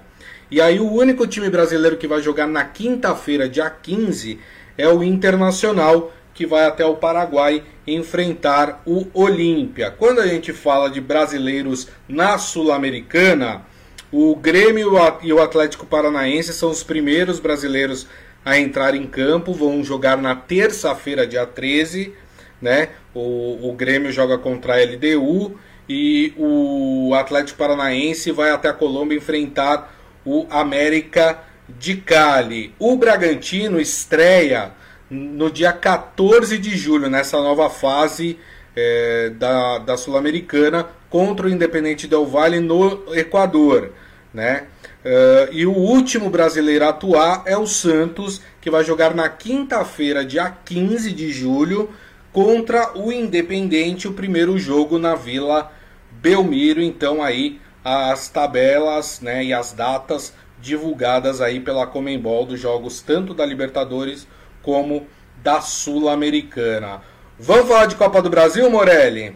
E 0.50 0.62
aí 0.62 0.80
o 0.80 0.92
único 0.92 1.26
time 1.26 1.50
brasileiro 1.50 1.98
que 1.98 2.08
vai 2.08 2.22
jogar 2.22 2.48
na 2.48 2.64
quinta-feira, 2.64 3.50
dia 3.50 3.70
15, 3.70 4.40
é 4.78 4.88
o 4.88 5.04
Internacional, 5.04 6.14
que 6.34 6.46
vai 6.46 6.66
até 6.66 6.86
o 6.86 6.96
Paraguai 6.96 7.64
enfrentar 7.88 8.84
o 8.86 9.08
Olímpia. 9.14 9.90
Quando 9.90 10.20
a 10.20 10.28
gente 10.28 10.54
fala 10.54 10.90
de 10.90 11.02
brasileiros 11.02 11.88
na 12.08 12.38
Sul-Americana, 12.38 13.64
o 14.12 14.36
Grêmio 14.36 14.94
e 15.24 15.34
o 15.34 15.42
Atlético 15.42 15.86
Paranaense 15.86 16.54
são 16.54 16.70
os 16.70 16.84
primeiros 16.84 17.40
brasileiros 17.40 18.08
a 18.46 18.60
entrar 18.60 18.94
em 18.94 19.08
campo, 19.08 19.52
vão 19.54 19.84
jogar 19.84 20.16
na 20.16 20.36
terça-feira, 20.36 21.26
dia 21.26 21.48
13, 21.48 22.14
né? 22.62 22.90
O, 23.14 23.70
o 23.70 23.74
Grêmio 23.74 24.12
joga 24.12 24.38
contra 24.38 24.76
a 24.76 24.84
LDU 24.84 25.60
e 25.90 26.32
o 26.38 27.14
Atlético 27.16 27.58
Paranaense 27.58 28.32
vai 28.32 28.52
até 28.52 28.70
a 28.70 28.74
Colômbia 28.74 29.18
enfrentar 29.18 29.94
o 30.24 30.46
América 30.50 31.40
de 31.68 31.98
Cali. 31.98 32.74
O 32.78 32.96
Bragantino 32.96 33.80
estreia 33.80 34.72
no 35.10 35.50
dia 35.50 35.72
14 35.72 36.58
de 36.58 36.78
julho, 36.78 37.10
nessa 37.10 37.38
nova 37.38 37.70
fase 37.70 38.40
é, 38.76 39.32
da, 39.38 39.80
da 39.80 39.98
Sul-Americana, 39.98 40.88
contra 41.10 41.48
o 41.48 41.50
Independente 41.50 42.08
Del 42.08 42.26
Valle 42.26 42.60
no 42.60 43.16
Equador. 43.16 43.92
Né? 44.34 44.66
Uh, 45.06 45.54
e 45.54 45.68
o 45.68 45.72
último 45.72 46.32
brasileiro 46.32 46.84
a 46.84 46.90
atuar 46.90 47.44
é 47.46 47.56
o 47.56 47.68
Santos, 47.68 48.42
que 48.60 48.72
vai 48.72 48.84
jogar 48.84 49.14
na 49.14 49.30
quinta-feira, 49.30 50.26
dia 50.26 50.50
15 50.50 51.12
de 51.12 51.32
julho, 51.32 51.92
contra 52.34 52.98
o 52.98 53.12
Independente, 53.12 54.08
o 54.08 54.14
primeiro 54.14 54.58
jogo 54.58 54.98
na 54.98 55.14
Vila 55.14 55.72
Belmiro. 56.12 56.82
Então 56.82 57.22
aí 57.22 57.62
as 57.84 58.30
tabelas 58.30 59.22
né, 59.22 59.46
e 59.46 59.54
as 59.54 59.72
datas 59.72 60.34
divulgadas 60.60 61.40
aí 61.40 61.60
pela 61.60 61.86
Comembol 61.86 62.44
dos 62.44 62.60
jogos 62.60 63.00
tanto 63.00 63.32
da 63.32 63.46
Libertadores 63.46 64.28
como 64.64 65.06
da 65.44 65.62
Sul-Americana. 65.62 67.02
Vamos 67.38 67.68
falar 67.68 67.86
de 67.86 67.96
Copa 67.96 68.24
do 68.24 68.30
Brasil, 68.32 68.68
Morelli? 68.72 69.36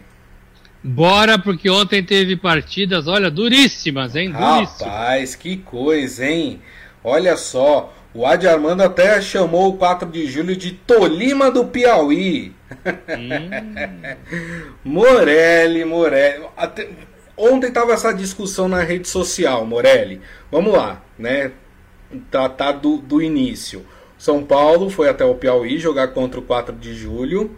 Bora, 0.83 1.37
porque 1.37 1.69
ontem 1.69 2.03
teve 2.03 2.37
partidas, 2.37 3.07
olha, 3.07 3.29
duríssimas, 3.29 4.15
hein? 4.15 4.31
Duríssimas. 4.31 4.81
Rapaz, 4.81 5.35
que 5.35 5.57
coisa, 5.57 6.25
hein? 6.25 6.61
Olha 7.03 7.35
só, 7.35 7.93
o 8.13 8.25
Adi 8.25 8.47
Armando 8.47 8.81
até 8.81 9.21
chamou 9.21 9.69
o 9.69 9.77
4 9.77 10.09
de 10.09 10.25
julho 10.25 10.55
de 10.55 10.71
Tolima 10.71 11.51
do 11.51 11.65
Piauí. 11.65 12.53
Hum. 13.09 13.49
Morelli, 14.83 15.83
Morelli. 15.83 16.45
Até, 16.55 16.89
ontem 17.35 17.71
tava 17.71 17.93
essa 17.93 18.13
discussão 18.13 18.67
na 18.69 18.81
rede 18.81 19.07
social, 19.07 19.65
Morelli. 19.65 20.21
Vamos 20.49 20.73
lá, 20.73 21.01
né? 21.17 21.51
Tratar 22.31 22.73
do, 22.73 22.97
do 22.97 23.21
início. 23.21 23.85
São 24.17 24.43
Paulo 24.43 24.89
foi 24.89 25.07
até 25.07 25.23
o 25.23 25.35
Piauí 25.35 25.77
jogar 25.77 26.09
contra 26.09 26.39
o 26.39 26.43
4 26.43 26.75
de 26.75 26.93
julho, 26.93 27.55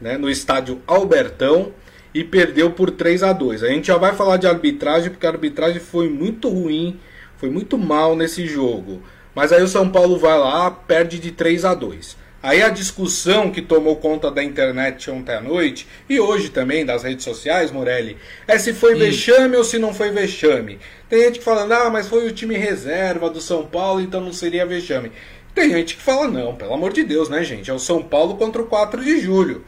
né, 0.00 0.16
no 0.16 0.30
estádio 0.30 0.80
Albertão, 0.86 1.72
e 2.14 2.22
perdeu 2.22 2.70
por 2.70 2.90
3 2.90 3.22
a 3.24 3.32
2 3.32 3.64
A 3.64 3.68
gente 3.68 3.88
já 3.88 3.96
vai 3.96 4.14
falar 4.14 4.36
de 4.36 4.46
arbitragem, 4.46 5.10
porque 5.10 5.26
a 5.26 5.30
arbitragem 5.30 5.80
foi 5.80 6.08
muito 6.08 6.48
ruim, 6.48 6.98
foi 7.36 7.50
muito 7.50 7.76
mal 7.76 8.14
nesse 8.14 8.46
jogo. 8.46 9.02
Mas 9.34 9.52
aí 9.52 9.62
o 9.62 9.68
São 9.68 9.90
Paulo 9.90 10.16
vai 10.16 10.38
lá, 10.38 10.70
perde 10.70 11.18
de 11.18 11.32
3 11.32 11.64
a 11.64 11.74
2 11.74 12.24
Aí 12.40 12.62
a 12.62 12.68
discussão 12.68 13.50
que 13.50 13.62
tomou 13.62 13.96
conta 13.96 14.30
da 14.30 14.44
internet 14.44 15.10
ontem 15.10 15.34
à 15.34 15.40
noite, 15.40 15.88
e 16.06 16.20
hoje 16.20 16.50
também 16.50 16.84
das 16.84 17.02
redes 17.02 17.24
sociais, 17.24 17.70
Morelli, 17.70 18.18
é 18.46 18.58
se 18.58 18.74
foi 18.74 18.94
vexame 18.94 19.56
ou 19.56 19.64
se 19.64 19.78
não 19.78 19.94
foi 19.94 20.10
vexame. 20.10 20.78
Tem 21.08 21.22
gente 21.22 21.38
que 21.38 21.44
fala, 21.44 21.64
ah, 21.74 21.88
mas 21.88 22.06
foi 22.06 22.28
o 22.28 22.32
time 22.32 22.54
reserva 22.54 23.30
do 23.30 23.40
São 23.40 23.64
Paulo, 23.64 24.02
então 24.02 24.20
não 24.20 24.32
seria 24.32 24.66
vexame. 24.66 25.10
Tem 25.54 25.70
gente 25.70 25.96
que 25.96 26.02
fala, 26.02 26.28
não, 26.28 26.54
pelo 26.54 26.74
amor 26.74 26.92
de 26.92 27.02
Deus, 27.02 27.30
né, 27.30 27.42
gente? 27.42 27.70
É 27.70 27.72
o 27.72 27.78
São 27.78 28.02
Paulo 28.02 28.36
contra 28.36 28.60
o 28.60 28.66
4 28.66 29.02
de 29.02 29.20
julho. 29.20 29.64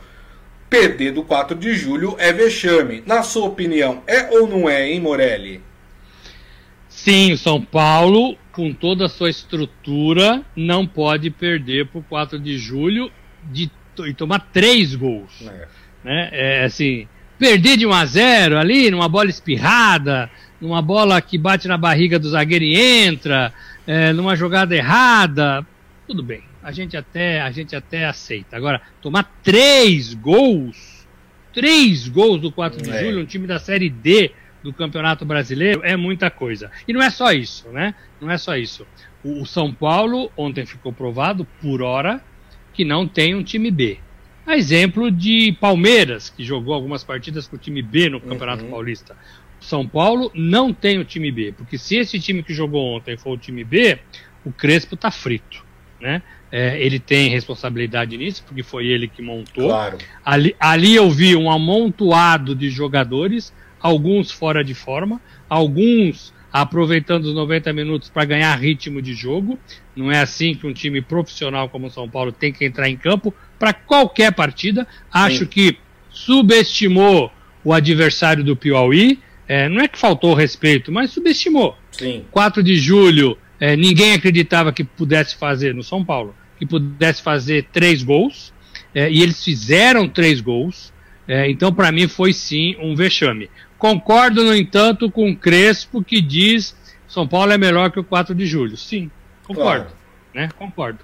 Perder 0.68 1.12
do 1.12 1.22
4 1.22 1.56
de 1.56 1.74
julho 1.74 2.16
é 2.18 2.32
vexame. 2.32 3.02
Na 3.06 3.22
sua 3.22 3.46
opinião, 3.46 4.02
é 4.06 4.28
ou 4.30 4.48
não 4.48 4.68
é, 4.68 4.90
hein, 4.90 5.00
Morelli? 5.00 5.60
Sim, 6.88 7.32
o 7.32 7.38
São 7.38 7.62
Paulo, 7.62 8.36
com 8.52 8.72
toda 8.72 9.06
a 9.06 9.08
sua 9.08 9.30
estrutura, 9.30 10.42
não 10.56 10.86
pode 10.86 11.30
perder 11.30 11.86
por 11.86 12.02
4 12.04 12.38
de 12.38 12.58
julho 12.58 13.12
de, 13.44 13.70
e 14.06 14.14
tomar 14.14 14.40
três 14.52 14.94
gols. 14.94 15.42
É. 15.42 15.68
Né? 16.02 16.28
É 16.32 16.64
assim, 16.64 17.06
perder 17.38 17.76
de 17.76 17.86
1 17.86 17.92
a 17.92 18.06
0 18.06 18.58
ali, 18.58 18.90
numa 18.90 19.08
bola 19.08 19.28
espirrada, 19.28 20.30
numa 20.60 20.80
bola 20.80 21.20
que 21.20 21.36
bate 21.36 21.68
na 21.68 21.76
barriga 21.76 22.18
do 22.18 22.30
zagueiro 22.30 22.64
e 22.64 22.76
entra, 22.76 23.52
é, 23.86 24.12
numa 24.12 24.34
jogada 24.34 24.74
errada, 24.74 25.66
tudo 26.06 26.22
bem. 26.22 26.42
A 26.66 26.72
gente 26.72 26.96
até, 26.96 27.40
a 27.40 27.50
gente 27.52 27.76
até 27.76 28.06
aceita. 28.06 28.56
Agora, 28.56 28.82
tomar 29.00 29.22
três 29.40 30.12
gols, 30.14 31.06
três 31.52 32.08
gols 32.08 32.40
do 32.40 32.50
4 32.50 32.82
de 32.82 32.90
é. 32.90 33.04
julho, 33.04 33.20
um 33.20 33.24
time 33.24 33.46
da 33.46 33.60
Série 33.60 33.88
D 33.88 34.32
do 34.64 34.72
Campeonato 34.72 35.24
Brasileiro, 35.24 35.82
é 35.84 35.96
muita 35.96 36.28
coisa. 36.28 36.68
E 36.88 36.92
não 36.92 37.00
é 37.00 37.08
só 37.08 37.30
isso, 37.30 37.68
né? 37.68 37.94
Não 38.20 38.28
é 38.28 38.36
só 38.36 38.56
isso. 38.56 38.84
O, 39.22 39.42
o 39.42 39.46
São 39.46 39.72
Paulo, 39.72 40.28
ontem 40.36 40.66
ficou 40.66 40.92
provado, 40.92 41.46
por 41.62 41.82
hora, 41.82 42.20
que 42.74 42.84
não 42.84 43.06
tem 43.06 43.32
um 43.36 43.44
time 43.44 43.70
B. 43.70 43.98
A 44.44 44.56
exemplo 44.56 45.08
de 45.08 45.56
Palmeiras, 45.60 46.30
que 46.30 46.42
jogou 46.42 46.74
algumas 46.74 47.04
partidas 47.04 47.46
com 47.46 47.54
o 47.54 47.58
time 47.60 47.80
B 47.80 48.08
no 48.08 48.20
Campeonato 48.20 48.64
uhum. 48.64 48.70
Paulista. 48.70 49.16
São 49.60 49.86
Paulo 49.86 50.32
não 50.34 50.74
tem 50.74 50.98
o 50.98 51.04
time 51.04 51.30
B, 51.30 51.54
porque 51.56 51.78
se 51.78 51.94
esse 51.94 52.18
time 52.18 52.42
que 52.42 52.52
jogou 52.52 52.96
ontem 52.96 53.16
for 53.16 53.34
o 53.34 53.38
time 53.38 53.62
B, 53.62 54.00
o 54.44 54.50
Crespo 54.50 54.96
tá 54.96 55.12
frito, 55.12 55.64
né? 56.00 56.22
É, 56.50 56.80
ele 56.80 56.98
tem 56.98 57.28
responsabilidade 57.28 58.16
nisso, 58.16 58.42
porque 58.46 58.62
foi 58.62 58.86
ele 58.86 59.08
que 59.08 59.20
montou. 59.20 59.68
Claro. 59.68 59.98
Ali, 60.24 60.54
ali 60.60 60.94
eu 60.94 61.10
vi 61.10 61.34
um 61.34 61.50
amontoado 61.50 62.54
de 62.54 62.70
jogadores, 62.70 63.52
alguns 63.80 64.30
fora 64.30 64.62
de 64.62 64.74
forma, 64.74 65.20
alguns 65.48 66.32
aproveitando 66.52 67.26
os 67.26 67.34
90 67.34 67.72
minutos 67.72 68.08
para 68.08 68.24
ganhar 68.24 68.54
ritmo 68.56 69.02
de 69.02 69.12
jogo. 69.12 69.58
Não 69.94 70.10
é 70.10 70.20
assim 70.20 70.54
que 70.54 70.66
um 70.66 70.72
time 70.72 71.02
profissional 71.02 71.68
como 71.68 71.88
o 71.88 71.90
São 71.90 72.08
Paulo 72.08 72.32
tem 72.32 72.52
que 72.52 72.64
entrar 72.64 72.88
em 72.88 72.96
campo 72.96 73.34
para 73.58 73.74
qualquer 73.74 74.32
partida. 74.32 74.86
Acho 75.12 75.40
Sim. 75.40 75.46
que 75.46 75.78
subestimou 76.08 77.30
o 77.62 77.72
adversário 77.72 78.42
do 78.42 78.56
Piauí. 78.56 79.18
É, 79.46 79.68
não 79.68 79.82
é 79.82 79.88
que 79.88 79.98
faltou 79.98 80.34
respeito, 80.34 80.90
mas 80.90 81.10
subestimou. 81.10 81.76
Sim. 81.92 82.24
4 82.30 82.62
de 82.62 82.76
julho, 82.76 83.36
é, 83.60 83.76
ninguém 83.76 84.14
acreditava 84.14 84.72
que 84.72 84.84
pudesse 84.84 85.36
fazer, 85.36 85.74
no 85.74 85.82
São 85.82 86.04
Paulo, 86.04 86.34
que 86.58 86.66
pudesse 86.66 87.22
fazer 87.22 87.68
três 87.72 88.02
gols, 88.02 88.52
é, 88.94 89.10
e 89.10 89.22
eles 89.22 89.42
fizeram 89.42 90.08
três 90.08 90.40
gols. 90.40 90.92
É, 91.28 91.50
então, 91.50 91.72
para 91.72 91.90
mim, 91.90 92.06
foi 92.06 92.32
sim 92.32 92.76
um 92.80 92.94
vexame. 92.94 93.50
Concordo, 93.78 94.44
no 94.44 94.54
entanto, 94.54 95.10
com 95.10 95.30
o 95.30 95.36
Crespo, 95.36 96.02
que 96.02 96.20
diz 96.20 96.76
São 97.08 97.26
Paulo 97.26 97.52
é 97.52 97.58
melhor 97.58 97.90
que 97.90 98.00
o 98.00 98.04
4 98.04 98.34
de 98.34 98.46
julho. 98.46 98.76
Sim, 98.76 99.10
concordo. 99.44 99.86
Claro. 99.86 99.96
Né? 100.34 100.48
Concordo. 100.56 101.00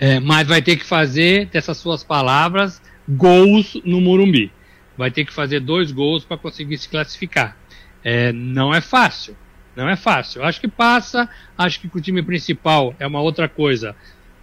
É, 0.00 0.18
mas 0.18 0.48
vai 0.48 0.62
ter 0.62 0.76
que 0.76 0.84
fazer, 0.84 1.46
dessas 1.46 1.76
suas 1.76 2.02
palavras, 2.02 2.82
gols 3.08 3.80
no 3.84 4.00
Morumbi 4.00 4.50
vai 4.96 5.10
ter 5.10 5.24
que 5.24 5.32
fazer 5.32 5.60
dois 5.60 5.92
gols 5.92 6.24
para 6.24 6.36
conseguir 6.36 6.78
se 6.78 6.88
classificar. 6.88 7.56
É, 8.02 8.32
não 8.32 8.74
é 8.74 8.80
fácil, 8.80 9.36
não 9.76 9.88
é 9.88 9.96
fácil. 9.96 10.42
Acho 10.42 10.60
que 10.60 10.68
passa, 10.68 11.28
acho 11.56 11.80
que 11.80 11.88
com 11.88 11.98
o 11.98 12.00
time 12.00 12.22
principal 12.22 12.94
é 12.98 13.06
uma 13.06 13.20
outra 13.20 13.48
coisa. 13.48 13.94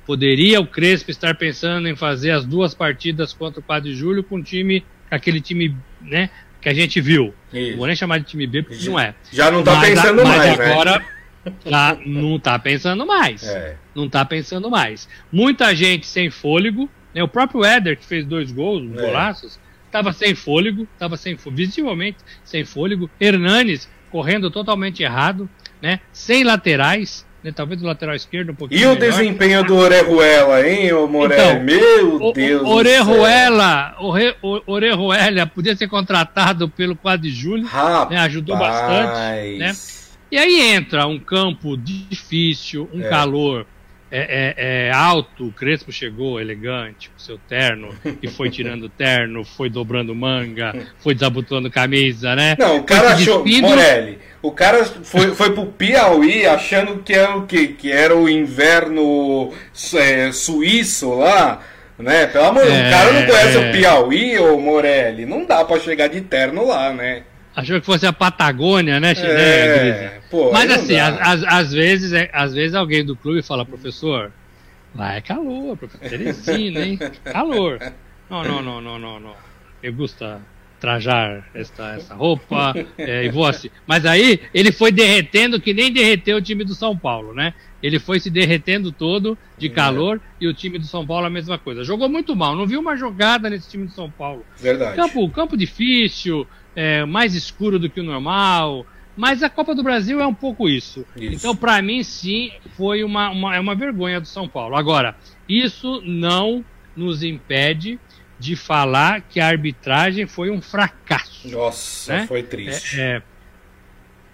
Poderia 0.06 0.60
o 0.60 0.68
Crespo 0.68 1.12
estar 1.12 1.36
pensando 1.36 1.88
em 1.88 1.96
fazer 1.96 2.32
as 2.32 2.46
duas 2.46 2.74
partidas 2.74 3.34
contra 3.34 3.60
o 3.60 3.64
4 3.64 3.90
de 3.90 3.96
julho 3.96 4.24
com 4.24 4.36
o 4.36 4.44
time, 4.44 4.84
aquele 5.10 5.40
time, 5.40 5.76
né, 6.02 6.30
que 6.60 6.70
a 6.70 6.74
gente 6.74 7.00
viu. 7.00 7.34
Isso. 7.54 7.78
Vou 7.78 7.88
nem 7.88 7.96
chamar 7.96 8.20
de 8.20 8.26
time 8.26 8.46
B 8.46 8.64
porque 8.64 8.80
já, 8.80 8.92
não 8.92 9.00
é. 9.00 9.16
Já 9.32 9.52
não 9.52 9.60
está 9.60 9.80
pensando 9.80 10.24
mas 10.24 10.38
mais, 10.38 10.58
né? 10.58 10.72
agora, 10.72 11.00
né? 11.00 11.06
Já 11.66 11.98
não 12.06 12.36
está 12.36 12.60
pensando 12.60 13.06
mais. 13.06 13.44
É. 13.44 13.76
Não 13.96 14.06
está 14.06 14.24
pensando 14.26 14.70
mais. 14.70 15.10
Muita 15.32 15.74
gente 15.76 16.06
sem 16.06 16.30
fôlego, 16.30 16.90
né? 17.14 17.24
O 17.24 17.28
próprio 17.28 17.64
Éder 17.64 17.98
que 17.98 18.06
fez 18.06 18.26
dois 18.26 18.52
gols, 18.52 18.84
é. 18.96 19.02
golaços, 19.02 19.60
estava 19.86 20.14
sem 20.14 20.36
fôlego, 20.36 20.88
estava 20.94 21.18
sem 21.18 21.36
visivelmente 21.52 22.18
sem 22.44 22.64
fôlego. 22.64 23.10
Hernanes 23.20 23.90
correndo 24.12 24.52
totalmente 24.52 25.02
errado, 25.02 25.50
né? 25.82 26.00
Sem 26.12 26.44
laterais, 26.44 27.26
né? 27.44 27.52
talvez 27.52 27.82
o 27.82 27.86
lateral 27.86 28.16
esquerdo 28.16 28.52
um 28.52 28.56
pouquinho. 28.56 28.82
E 28.82 28.86
o 28.86 28.94
melhor. 28.94 29.00
desempenho 29.00 29.64
do 29.64 29.76
Orejuela, 29.76 30.68
hein, 30.68 30.94
ô 30.94 31.08
Morelli? 31.08 31.42
Então, 31.42 31.64
Meu 31.64 32.16
o, 32.16 32.34
Deus! 32.34 32.68
Orejuela, 32.68 33.96
o 34.00 34.72
Orejuela 34.72 35.48
podia 35.48 35.76
ser 35.76 35.88
contratado 35.88 36.70
pelo 36.70 36.96
4 36.96 37.22
de 37.22 37.32
julho, 37.32 37.68
né? 38.10 38.18
ajudou 38.20 38.58
bastante, 38.58 39.58
né? 39.58 39.74
E 40.32 40.38
aí 40.38 40.62
entra 40.62 41.08
um 41.08 41.20
campo 41.20 41.76
difícil, 41.76 42.90
um 42.94 43.04
é. 43.04 43.10
calor 43.10 43.66
é, 44.12 44.56
é, 44.58 44.88
é, 44.88 44.92
alto, 44.92 45.48
o 45.48 45.52
Crespo 45.54 45.92
chegou 45.92 46.40
elegante, 46.40 47.10
com 47.10 47.18
seu 47.18 47.38
terno, 47.38 47.96
e 48.22 48.28
foi 48.28 48.50
tirando 48.50 48.90
terno, 48.92 49.46
foi 49.46 49.70
dobrando 49.70 50.14
manga, 50.14 50.74
foi 51.00 51.14
desabotando 51.14 51.72
camisa, 51.72 52.36
né? 52.36 52.58
Não, 52.60 52.78
o 52.78 52.84
cara 52.84 53.14
achou, 53.14 53.46
Morelli, 53.46 54.20
o 54.42 54.52
cara 54.52 54.84
foi, 54.84 55.34
foi 55.34 55.54
pro 55.54 55.66
Piauí 55.68 56.46
achando 56.46 57.02
que 57.02 57.14
era 57.14 57.38
o 57.38 57.46
quê? 57.46 57.70
Que 57.70 57.90
era 57.90 58.16
o 58.16 58.28
inverno 58.28 59.54
é, 59.96 60.32
suíço 60.34 61.14
lá, 61.14 61.62
né? 61.98 62.28
Pelo 62.28 62.46
amor, 62.46 62.68
é, 62.68 62.88
o 62.88 62.92
cara 62.92 63.14
não 63.14 63.26
conhece 63.26 63.58
o 63.58 63.62
é. 63.62 63.72
Piauí, 63.72 64.40
ô 64.40 64.60
Morelli, 64.60 65.26
não 65.26 65.46
dá 65.46 65.64
pra 65.64 65.80
chegar 65.80 66.08
de 66.10 66.20
terno 66.20 66.68
lá, 66.68 66.92
né? 66.92 67.24
Achou 67.56 67.80
que 67.80 67.86
fosse 67.86 68.06
a 68.06 68.14
Patagônia, 68.14 69.00
né, 69.00 69.12
é, 69.12 70.22
pô, 70.30 70.52
Mas 70.54 70.72
assim, 70.72 70.96
às, 70.98 71.74
vezes, 71.74 72.14
é, 72.14 72.30
às 72.32 72.54
vezes 72.54 72.74
alguém 72.74 73.06
do 73.06 73.16
clube 73.16 73.42
fala, 73.42 73.66
professor, 73.66 74.32
é 74.98 75.22
calor, 75.22 75.76
professor 75.76 76.10
Teresina, 76.10 76.86
hein? 76.86 77.00
Calor. 77.26 77.80
Não, 78.30 78.44
não, 78.44 78.62
não, 78.62 78.82
não, 78.82 79.00
não, 79.00 79.20
não. 79.20 79.36
Eu 79.84 79.94
gosto 79.94 80.26
trajar 80.82 81.48
esta, 81.54 81.94
essa 81.94 82.16
roupa 82.16 82.74
é, 82.98 83.24
e 83.24 83.30
vou 83.30 83.46
assim. 83.46 83.70
Mas 83.86 84.04
aí 84.04 84.42
ele 84.52 84.72
foi 84.72 84.92
derretendo 84.92 85.62
que 85.62 85.74
nem 85.76 85.94
derreteu 85.94 86.38
o 86.38 86.42
time 86.42 86.64
do 86.64 86.74
São 86.74 86.98
Paulo, 86.98 87.34
né? 87.36 87.54
Ele 87.84 88.00
foi 88.00 88.20
se 88.20 88.32
derretendo 88.32 88.92
todo 88.92 89.38
de 89.58 89.68
é. 89.68 89.70
calor 89.70 90.18
é. 90.18 90.20
e 90.42 90.48
o 90.48 90.54
time 90.54 90.80
do 90.80 90.86
São 90.86 91.06
Paulo 91.06 91.28
a 91.28 91.30
mesma 91.30 91.58
coisa. 91.58 91.84
Jogou 91.84 92.10
muito 92.10 92.36
mal, 92.36 92.56
não 92.56 92.66
viu 92.66 92.80
uma 92.80 92.98
jogada 92.98 93.48
nesse 93.48 93.70
time 93.70 93.86
do 93.86 93.92
São 93.92 94.10
Paulo. 94.10 94.44
Verdade. 94.58 94.96
Campo, 94.96 95.30
campo 95.30 95.56
difícil, 95.56 96.48
é, 96.76 97.06
mais 97.06 97.36
escuro 97.36 97.78
do 97.80 97.90
que 97.90 98.00
o 98.00 98.04
normal. 98.04 98.86
Mas 99.16 99.44
a 99.44 99.50
Copa 99.50 99.76
do 99.76 99.84
Brasil 99.84 100.22
é 100.22 100.26
um 100.26 100.34
pouco 100.34 100.70
isso. 100.70 101.06
isso. 101.16 101.36
Então, 101.36 101.56
para 101.56 101.82
mim, 101.82 102.02
sim, 102.04 102.52
foi 102.78 103.04
uma, 103.04 103.30
uma, 103.30 103.56
é 103.56 103.60
uma 103.60 103.76
vergonha 103.76 104.22
do 104.22 104.28
São 104.28 104.48
Paulo. 104.48 104.76
Agora, 104.76 105.16
isso 105.48 106.02
não 106.06 106.64
nos 106.96 107.24
impede 107.24 108.00
de 108.40 108.56
falar 108.56 109.22
que 109.22 109.40
a 109.40 109.48
arbitragem 109.48 110.26
foi 110.26 110.50
um 110.50 110.62
fracasso. 110.62 111.50
Nossa, 111.50 112.14
né? 112.14 112.28
foi 112.28 112.42
triste. 112.42 113.00
É, 113.00 113.18
é, 113.18 113.22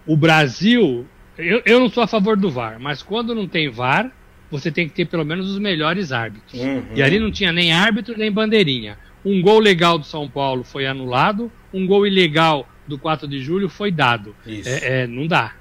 o 0.05 0.15
Brasil, 0.15 1.05
eu, 1.37 1.61
eu 1.65 1.79
não 1.79 1.89
sou 1.89 2.03
a 2.03 2.07
favor 2.07 2.37
do 2.37 2.49
VAR, 2.49 2.79
mas 2.79 3.03
quando 3.03 3.35
não 3.35 3.47
tem 3.47 3.69
VAR, 3.69 4.09
você 4.49 4.71
tem 4.71 4.87
que 4.87 4.95
ter 4.95 5.05
pelo 5.05 5.25
menos 5.25 5.49
os 5.51 5.59
melhores 5.59 6.13
árbitros. 6.13 6.61
Uhum. 6.61 6.85
E 6.95 7.03
ali 7.03 7.19
não 7.19 7.29
tinha 7.31 7.51
nem 7.51 7.73
árbitro 7.73 8.17
nem 8.17 8.31
bandeirinha. 8.31 8.97
Um 9.25 9.41
gol 9.41 9.59
legal 9.59 9.97
do 9.97 10.05
São 10.05 10.29
Paulo 10.29 10.63
foi 10.63 10.87
anulado, 10.87 11.51
um 11.77 11.85
gol 11.87 12.05
ilegal 12.05 12.67
do 12.87 12.97
4 12.97 13.27
de 13.27 13.41
julho 13.41 13.69
foi 13.69 13.91
dado. 13.91 14.35
É, 14.45 15.01
é, 15.01 15.07
não 15.07 15.27
dá, 15.27 15.53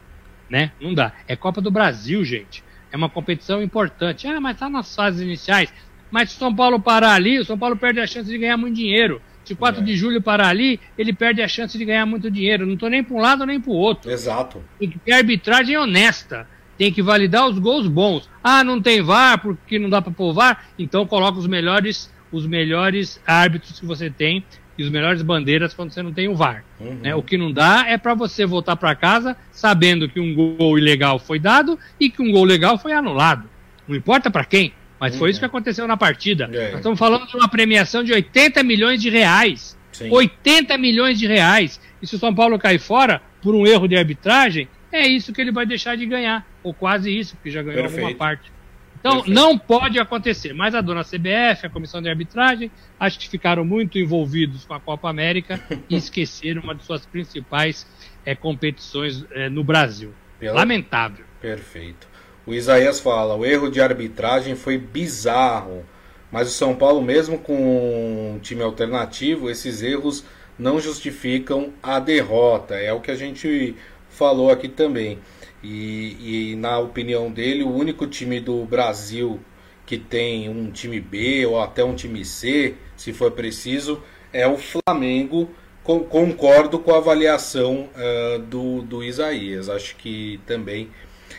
né? 0.48 0.72
Não 0.80 0.94
dá. 0.94 1.12
É 1.26 1.36
Copa 1.36 1.60
do 1.60 1.70
Brasil, 1.70 2.24
gente. 2.24 2.64
É 2.90 2.96
uma 2.96 3.10
competição 3.10 3.62
importante. 3.62 4.26
Ah, 4.26 4.40
mas 4.40 4.58
tá 4.58 4.68
nas 4.68 4.94
fases 4.94 5.20
iniciais. 5.20 5.72
Mas 6.10 6.30
se 6.30 6.36
o 6.36 6.38
São 6.38 6.54
Paulo 6.54 6.80
parar 6.80 7.14
ali, 7.14 7.38
o 7.38 7.44
São 7.44 7.58
Paulo 7.58 7.76
perde 7.76 8.00
a 8.00 8.06
chance 8.06 8.30
de 8.30 8.38
ganhar 8.38 8.56
muito 8.56 8.76
dinheiro. 8.76 9.20
Se 9.44 9.52
o 9.52 9.56
4 9.56 9.80
é. 9.80 9.84
de 9.84 9.96
julho 9.96 10.22
parar 10.22 10.48
ali, 10.48 10.80
ele 10.96 11.12
perde 11.12 11.42
a 11.42 11.48
chance 11.48 11.76
de 11.76 11.84
ganhar 11.84 12.06
muito 12.06 12.30
dinheiro. 12.30 12.66
Não 12.66 12.76
tô 12.76 12.88
nem 12.88 13.02
para 13.02 13.16
um 13.16 13.20
lado 13.20 13.44
nem 13.46 13.60
para 13.60 13.70
o 13.70 13.76
outro. 13.76 14.10
Exato. 14.10 14.62
Tem 14.78 14.88
que 14.88 14.98
ter 14.98 15.12
arbitragem 15.12 15.76
honesta. 15.76 16.48
Tem 16.76 16.92
que 16.92 17.02
validar 17.02 17.48
os 17.48 17.58
gols 17.58 17.86
bons. 17.86 18.28
Ah, 18.42 18.62
não 18.62 18.80
tem 18.82 19.02
VAR 19.02 19.40
porque 19.40 19.78
não 19.78 19.88
dá 19.88 20.02
para 20.02 20.12
pôr 20.12 20.32
VAR? 20.32 20.66
Então 20.78 21.06
coloca 21.06 21.38
os 21.38 21.46
melhores 21.46 22.12
os 22.32 22.46
melhores 22.46 23.20
árbitros 23.26 23.78
que 23.78 23.86
você 23.86 24.10
tem 24.10 24.44
e 24.78 24.82
os 24.82 24.90
melhores 24.90 25.22
bandeiras 25.22 25.72
quando 25.72 25.90
você 25.90 26.02
não 26.02 26.12
tem 26.12 26.28
o 26.28 26.34
VAR. 26.34 26.64
Uhum. 26.78 26.98
Né? 27.02 27.14
O 27.14 27.22
que 27.22 27.36
não 27.36 27.50
dá 27.50 27.86
é 27.88 27.96
para 27.96 28.14
você 28.14 28.44
voltar 28.44 28.76
para 28.76 28.94
casa 28.94 29.36
sabendo 29.50 30.08
que 30.08 30.20
um 30.20 30.34
gol 30.34 30.78
ilegal 30.78 31.18
foi 31.18 31.38
dado 31.38 31.78
e 31.98 32.10
que 32.10 32.22
um 32.22 32.30
gol 32.30 32.44
legal 32.44 32.78
foi 32.78 32.92
anulado. 32.92 33.48
Não 33.88 33.96
importa 33.96 34.30
para 34.30 34.44
quem, 34.44 34.72
mas 34.98 35.14
uhum. 35.14 35.20
foi 35.20 35.30
isso 35.30 35.38
que 35.38 35.46
aconteceu 35.46 35.86
na 35.86 35.96
partida. 35.96 36.48
É. 36.52 36.68
Nós 36.68 36.76
estamos 36.76 36.98
falando 36.98 37.26
de 37.26 37.36
uma 37.36 37.48
premiação 37.48 38.02
de 38.04 38.12
80 38.12 38.62
milhões 38.62 39.00
de 39.00 39.08
reais. 39.08 39.76
Sim. 39.92 40.10
80 40.10 40.76
milhões 40.76 41.18
de 41.18 41.26
reais. 41.26 41.80
E 42.02 42.06
se 42.06 42.16
o 42.16 42.18
São 42.18 42.34
Paulo 42.34 42.58
cair 42.58 42.78
fora 42.78 43.22
por 43.40 43.54
um 43.54 43.66
erro 43.66 43.88
de 43.88 43.96
arbitragem, 43.96 44.68
é 44.92 45.06
isso 45.06 45.32
que 45.32 45.40
ele 45.40 45.52
vai 45.52 45.64
deixar 45.64 45.96
de 45.96 46.04
ganhar. 46.04 46.46
Ou 46.62 46.74
quase 46.74 47.16
isso, 47.16 47.34
porque 47.36 47.50
já 47.50 47.62
ganhou 47.62 47.82
Perfeito. 47.82 48.04
alguma 48.04 48.18
parte. 48.18 48.52
Então, 48.98 49.16
Perfeito. 49.16 49.34
não 49.34 49.58
pode 49.58 49.98
acontecer. 49.98 50.52
Mas 50.52 50.74
a 50.74 50.80
dona 50.80 51.04
CBF, 51.04 51.66
a 51.66 51.70
comissão 51.70 52.00
de 52.00 52.08
arbitragem, 52.08 52.70
acho 52.98 53.18
que 53.18 53.28
ficaram 53.28 53.64
muito 53.64 53.98
envolvidos 53.98 54.64
com 54.64 54.74
a 54.74 54.80
Copa 54.80 55.08
América 55.08 55.60
e 55.88 55.96
esqueceram 55.96 56.62
uma 56.62 56.74
de 56.74 56.84
suas 56.84 57.04
principais 57.06 57.86
é, 58.24 58.34
competições 58.34 59.24
é, 59.30 59.48
no 59.48 59.62
Brasil. 59.62 60.12
Pela... 60.38 60.56
Lamentável. 60.56 61.24
Perfeito. 61.40 62.08
O 62.46 62.54
Isaías 62.54 63.00
fala: 63.00 63.34
o 63.34 63.44
erro 63.44 63.70
de 63.70 63.80
arbitragem 63.80 64.54
foi 64.54 64.78
bizarro. 64.78 65.84
Mas 66.30 66.48
o 66.48 66.52
São 66.52 66.74
Paulo, 66.74 67.00
mesmo 67.00 67.38
com 67.38 68.34
um 68.34 68.38
time 68.40 68.62
alternativo, 68.62 69.48
esses 69.48 69.80
erros 69.80 70.24
não 70.58 70.80
justificam 70.80 71.72
a 71.82 72.00
derrota. 72.00 72.74
É 72.74 72.92
o 72.92 73.00
que 73.00 73.10
a 73.10 73.14
gente 73.14 73.76
falou 74.10 74.50
aqui 74.50 74.68
também. 74.68 75.18
E, 75.62 76.52
e, 76.52 76.56
na 76.56 76.78
opinião 76.78 77.30
dele, 77.30 77.62
o 77.62 77.74
único 77.74 78.06
time 78.06 78.40
do 78.40 78.64
Brasil 78.64 79.40
que 79.84 79.96
tem 79.96 80.48
um 80.48 80.70
time 80.70 81.00
B 81.00 81.46
ou 81.46 81.60
até 81.60 81.84
um 81.84 81.94
time 81.94 82.24
C, 82.24 82.74
se 82.96 83.12
for 83.12 83.30
preciso, 83.30 84.02
é 84.32 84.46
o 84.46 84.56
Flamengo. 84.56 85.50
Com, 85.82 86.00
concordo 86.00 86.80
com 86.80 86.92
a 86.92 86.96
avaliação 86.96 87.88
uh, 87.94 88.40
do, 88.40 88.82
do 88.82 89.04
Isaías. 89.04 89.68
Acho 89.68 89.94
que 89.94 90.40
também 90.44 90.90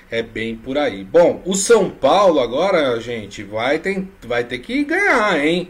é 0.10 0.21
bem 0.21 0.56
por 0.56 0.77
aí. 0.77 1.03
Bom, 1.03 1.41
o 1.45 1.53
São 1.53 1.89
Paulo 1.89 2.39
agora, 2.39 2.97
gente, 3.01 3.43
vai 3.43 3.80
ter, 3.80 4.08
vai 4.25 4.45
ter 4.45 4.60
que 4.60 4.86
ganhar, 4.86 5.45
hein? 5.45 5.69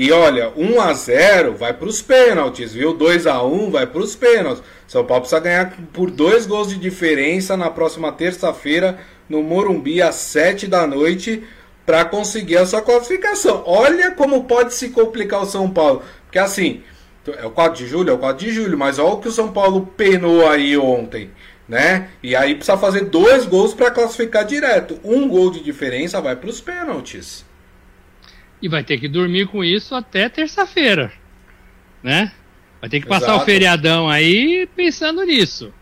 E 0.00 0.12
olha, 0.12 0.52
1 0.56 0.80
a 0.80 0.92
0 0.92 1.54
vai 1.54 1.74
para 1.74 1.88
os 1.88 2.00
pênaltis, 2.00 2.72
viu? 2.72 2.94
2 2.94 3.26
a 3.26 3.42
1 3.42 3.68
vai 3.72 3.84
para 3.84 4.00
os 4.00 4.14
pênaltis. 4.14 4.62
São 4.86 5.04
Paulo 5.04 5.22
precisa 5.22 5.40
ganhar 5.40 5.76
por 5.92 6.08
dois 6.08 6.46
gols 6.46 6.68
de 6.68 6.78
diferença 6.78 7.56
na 7.56 7.68
próxima 7.68 8.12
terça-feira 8.12 8.96
no 9.28 9.42
Morumbi 9.42 10.00
às 10.00 10.14
7 10.14 10.68
da 10.68 10.86
noite 10.86 11.42
para 11.84 12.04
conseguir 12.04 12.58
a 12.58 12.64
sua 12.64 12.80
classificação. 12.80 13.64
Olha 13.66 14.12
como 14.12 14.44
pode 14.44 14.72
se 14.72 14.90
complicar 14.90 15.42
o 15.42 15.46
São 15.46 15.68
Paulo. 15.68 16.04
Porque 16.26 16.38
assim, 16.38 16.80
é 17.36 17.44
o 17.44 17.50
4 17.50 17.78
de 17.78 17.90
julho, 17.90 18.10
é 18.10 18.12
o 18.12 18.18
4 18.18 18.46
de 18.46 18.52
julho, 18.52 18.78
mas 18.78 19.00
olha 19.00 19.14
o 19.14 19.20
que 19.20 19.26
o 19.26 19.32
São 19.32 19.50
Paulo 19.50 19.84
penou 19.96 20.48
aí 20.48 20.78
ontem, 20.78 21.32
né? 21.68 22.10
E 22.22 22.36
aí 22.36 22.54
precisa 22.54 22.78
fazer 22.78 23.06
dois 23.06 23.46
gols 23.46 23.74
para 23.74 23.90
classificar 23.90 24.44
direto. 24.44 25.00
Um 25.02 25.28
gol 25.28 25.50
de 25.50 25.60
diferença 25.60 26.20
vai 26.20 26.36
para 26.36 26.50
os 26.50 26.60
pênaltis. 26.60 27.47
E 28.60 28.68
vai 28.68 28.82
ter 28.82 28.98
que 28.98 29.08
dormir 29.08 29.46
com 29.46 29.62
isso 29.62 29.94
até 29.94 30.28
terça-feira, 30.28 31.12
né? 32.02 32.32
Vai 32.80 32.90
ter 32.90 33.00
que 33.00 33.06
passar 33.06 33.26
Exato. 33.26 33.42
o 33.42 33.44
feriadão 33.44 34.08
aí 34.08 34.68
pensando 34.74 35.24
nisso, 35.24 35.72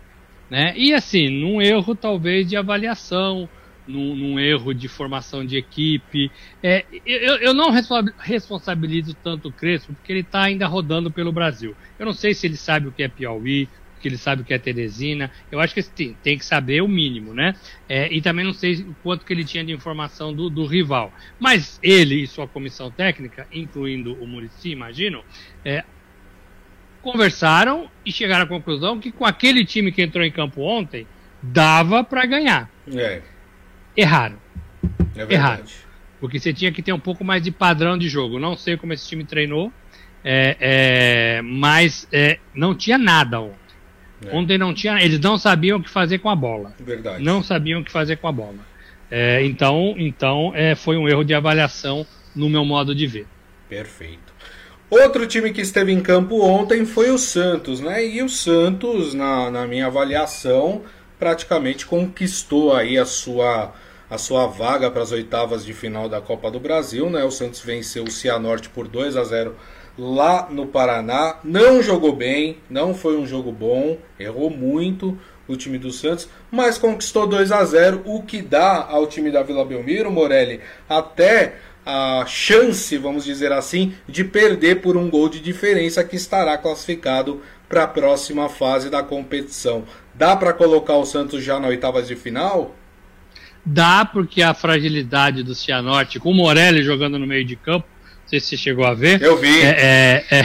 né? 0.51 0.75
E 0.77 0.93
assim, 0.93 1.29
num 1.29 1.61
erro 1.61 1.95
talvez 1.95 2.49
de 2.49 2.57
avaliação, 2.57 3.49
num, 3.87 4.15
num 4.15 4.41
erro 4.41 4.75
de 4.75 4.89
formação 4.89 5.45
de 5.45 5.57
equipe. 5.57 6.31
É, 6.63 6.85
eu, 7.05 7.37
eu 7.37 7.55
não 7.55 7.71
responsabilizo 8.19 9.15
tanto 9.23 9.49
o 9.49 9.53
Crespo 9.53 9.95
porque 9.95 10.13
ele 10.13 10.21
está 10.21 10.43
ainda 10.43 10.67
rodando 10.67 11.11
pelo 11.11 11.33
Brasil. 11.33 11.75
Eu 11.99 12.07
não 12.07 12.13
sei 12.13 12.35
se 12.35 12.47
ele 12.47 12.57
sabe 12.57 12.89
o 12.89 12.93
que 12.93 13.03
é 13.03 13.09
Piauí, 13.09 13.69
que 14.07 14.09
ele 14.09 14.19
sabe 14.19 14.43
o 14.43 14.45
que 14.45 14.55
é 14.55 14.59
Teresina. 14.59 15.33
Eu 15.51 15.59
acho 15.59 15.75
que 15.75 15.83
tem, 15.83 16.17
tem 16.23 16.39
que 16.39 16.45
saber 16.45 16.81
o 16.81 16.87
mínimo, 16.87 17.35
né? 17.35 17.57
É, 17.89 18.13
e 18.13 18.23
também 18.23 18.45
não 18.45 18.53
sei 18.53 18.75
o 18.75 18.95
quanto 19.03 19.27
que 19.27 19.33
ele 19.33 19.45
tinha 19.45 19.65
de 19.65 19.73
informação 19.73 20.33
do, 20.33 20.49
do, 20.49 20.65
rival. 20.65 21.13
Mas 21.41 21.81
ele 21.83 22.23
e 22.23 22.27
sua 22.27 22.47
comissão 22.47 22.89
técnica, 22.89 23.49
incluindo 23.53 24.15
o 24.23 24.27
Murici, 24.27 24.71
imagino, 24.71 25.25
é, 25.65 25.83
conversaram 27.03 27.91
e 28.05 28.13
chegaram 28.13 28.45
à 28.45 28.49
conclusão 28.49 29.01
que 29.01 29.11
com 29.11 29.25
aquele 29.25 29.65
time 29.65 29.91
que 29.91 30.03
entrou 30.03 30.25
em 30.25 30.31
campo 30.31 30.63
ontem, 30.63 31.05
dava 31.43 32.05
para 32.05 32.25
ganhar. 32.27 32.71
É. 32.95 33.23
Erraram. 33.97 34.39
É 35.17 35.35
Erraram. 35.35 35.65
Porque 36.21 36.39
você 36.39 36.53
tinha 36.53 36.71
que 36.71 36.81
ter 36.81 36.93
um 36.93 37.01
pouco 37.01 37.25
mais 37.25 37.43
de 37.43 37.51
padrão 37.51 37.99
de 37.99 38.09
jogo. 38.09 38.39
Não 38.39 38.57
sei 38.57 38.77
como 38.77 38.93
esse 38.93 39.07
time 39.09 39.25
treinou, 39.25 39.73
é, 40.25 40.57
é, 40.61 41.43
mas 41.43 42.07
é, 42.13 42.39
não 42.55 42.73
tinha 42.73 42.97
nada 42.97 43.41
ontem. 43.41 43.66
É. 44.25 44.35
Ontem 44.35 44.57
não 44.57 44.73
tinha, 44.73 45.01
eles 45.03 45.21
não 45.21 45.37
sabiam 45.37 45.79
o 45.79 45.83
que 45.83 45.91
fazer 45.91 46.19
com 46.19 46.31
a 46.31 46.37
bola. 46.37 46.75
Verdade. 46.81 47.23
Não 47.23 47.43
sabiam 47.43 47.81
o 47.81 47.85
que 47.85 47.93
fazer 47.93 48.17
com 48.17 48.29
a 48.29 48.33
bola. 48.33 48.59
É, 49.11 49.45
então, 49.45 49.95
então 49.99 50.53
é, 50.55 50.75
foi 50.75 50.97
um 50.97 51.09
erro 51.09 51.25
de 51.25 51.35
avaliação 51.35 52.07
no 52.35 52.49
meu 52.49 52.65
modo 52.65 52.95
de 52.95 53.07
ver. 53.07 53.27
Perfeito. 53.69 54.35
Outro 54.89 55.27
time 55.27 55.53
que 55.53 55.61
esteve 55.61 55.93
em 55.93 56.01
campo 56.01 56.41
ontem 56.43 56.87
foi 56.87 57.11
o 57.11 57.19
Santos, 57.19 57.81
né? 57.81 58.07
E 58.07 58.23
o 58.23 58.29
Santos, 58.29 59.15
na, 59.15 59.51
na 59.51 59.67
minha 59.67 59.87
avaliação, 59.87 60.83
praticamente 61.19 61.85
conquistou 61.85 62.73
aí 62.73 62.97
a 62.97 63.05
sua, 63.05 63.75
a 64.09 64.17
sua 64.17 64.47
vaga 64.47 64.89
para 64.91 65.03
as 65.03 65.11
oitavas 65.11 65.65
de 65.65 65.73
final 65.73 66.09
da 66.09 66.21
Copa 66.21 66.51
do 66.51 66.61
Brasil, 66.61 67.11
né? 67.11 67.25
O 67.25 67.33
Santos 67.33 67.61
venceu 67.61 68.05
o 68.05 68.11
Cianorte 68.11 68.69
por 68.69 68.87
2 68.87 69.17
a 69.17 69.25
0 69.25 69.57
lá 69.99 70.49
no 70.51 70.67
Paraná. 70.67 71.37
Não 71.43 71.83
jogou 71.83 72.15
bem, 72.15 72.59
não 72.69 72.95
foi 72.95 73.17
um 73.17 73.27
jogo 73.27 73.53
bom, 73.53 73.99
errou 74.19 74.51
muito. 74.51 75.19
o 75.49 75.57
time 75.57 75.79
do 75.79 75.93
Santos, 75.93 76.29
mas 76.51 76.77
conquistou 76.77 77.25
2 77.25 77.53
a 77.53 77.65
0 77.65 78.03
o 78.05 78.21
que 78.23 78.43
dá 78.43 78.85
ao 78.85 79.07
time 79.07 79.31
da 79.31 79.45
Vila 79.45 79.65
Belmiro, 79.65 80.11
Morelli, 80.11 80.61
até 80.89 81.55
a 81.85 82.25
chance, 82.27 82.99
vamos 82.99 83.25
dizer 83.25 83.53
assim, 83.53 83.95
de 84.09 84.25
perder 84.25 84.81
por 84.81 84.97
um 84.97 85.09
gol 85.09 85.29
de 85.29 85.39
diferença 85.39 86.03
que 86.03 86.17
estará 86.17 86.59
classificado 86.59 87.41
para 87.69 87.85
a 87.85 87.87
próxima 87.87 88.49
fase 88.49 88.91
da 88.91 89.05
competição. 89.05 89.85
Dá 90.13 90.35
para 90.35 90.53
colocar 90.53 90.97
o 90.97 91.05
Santos 91.05 91.45
já 91.45 91.61
na 91.61 91.69
oitavas 91.69 92.09
de 92.09 92.17
final? 92.17 92.75
Dá, 93.65 94.05
porque 94.05 94.43
a 94.43 94.55
fragilidade 94.55 95.43
do 95.43 95.55
Cianorte, 95.55 96.19
com 96.19 96.31
o 96.31 96.35
Morelli 96.35 96.83
jogando 96.83 97.19
no 97.19 97.27
meio 97.27 97.45
de 97.45 97.55
campo, 97.55 97.87
sei 98.27 98.41
se 98.41 98.49
você 98.49 98.57
chegou 98.57 98.85
a 98.85 98.95
ver. 98.95 99.23
Eu 99.23 99.37
vi. 99.37 99.63
É, 99.63 100.25
é, 100.31 100.37
é, 100.39 100.45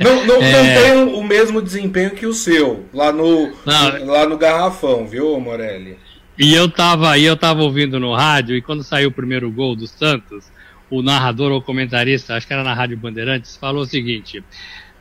não, 0.00 0.24
não, 0.24 0.42
é, 0.42 0.52
não 0.52 0.82
tem 0.82 1.14
o 1.14 1.22
mesmo 1.22 1.62
desempenho 1.62 2.10
que 2.10 2.26
o 2.26 2.32
seu, 2.32 2.86
lá 2.92 3.12
no, 3.12 3.52
não, 3.64 4.06
lá 4.06 4.26
no 4.26 4.36
Garrafão, 4.36 5.06
viu, 5.06 5.38
Morelli? 5.38 5.98
E 6.38 6.54
eu 6.54 6.68
tava, 6.68 7.18
e 7.18 7.24
eu 7.24 7.36
tava 7.36 7.62
ouvindo 7.62 7.98
no 7.98 8.14
rádio, 8.14 8.56
e 8.56 8.62
quando 8.62 8.82
saiu 8.82 9.08
o 9.08 9.12
primeiro 9.12 9.50
gol 9.50 9.74
do 9.74 9.86
Santos, 9.86 10.50
o 10.88 11.02
narrador 11.02 11.50
ou 11.52 11.60
comentarista, 11.60 12.34
acho 12.34 12.46
que 12.46 12.52
era 12.52 12.64
na 12.64 12.74
Rádio 12.74 12.96
Bandeirantes, 12.96 13.56
falou 13.56 13.82
o 13.82 13.86
seguinte: 13.86 14.42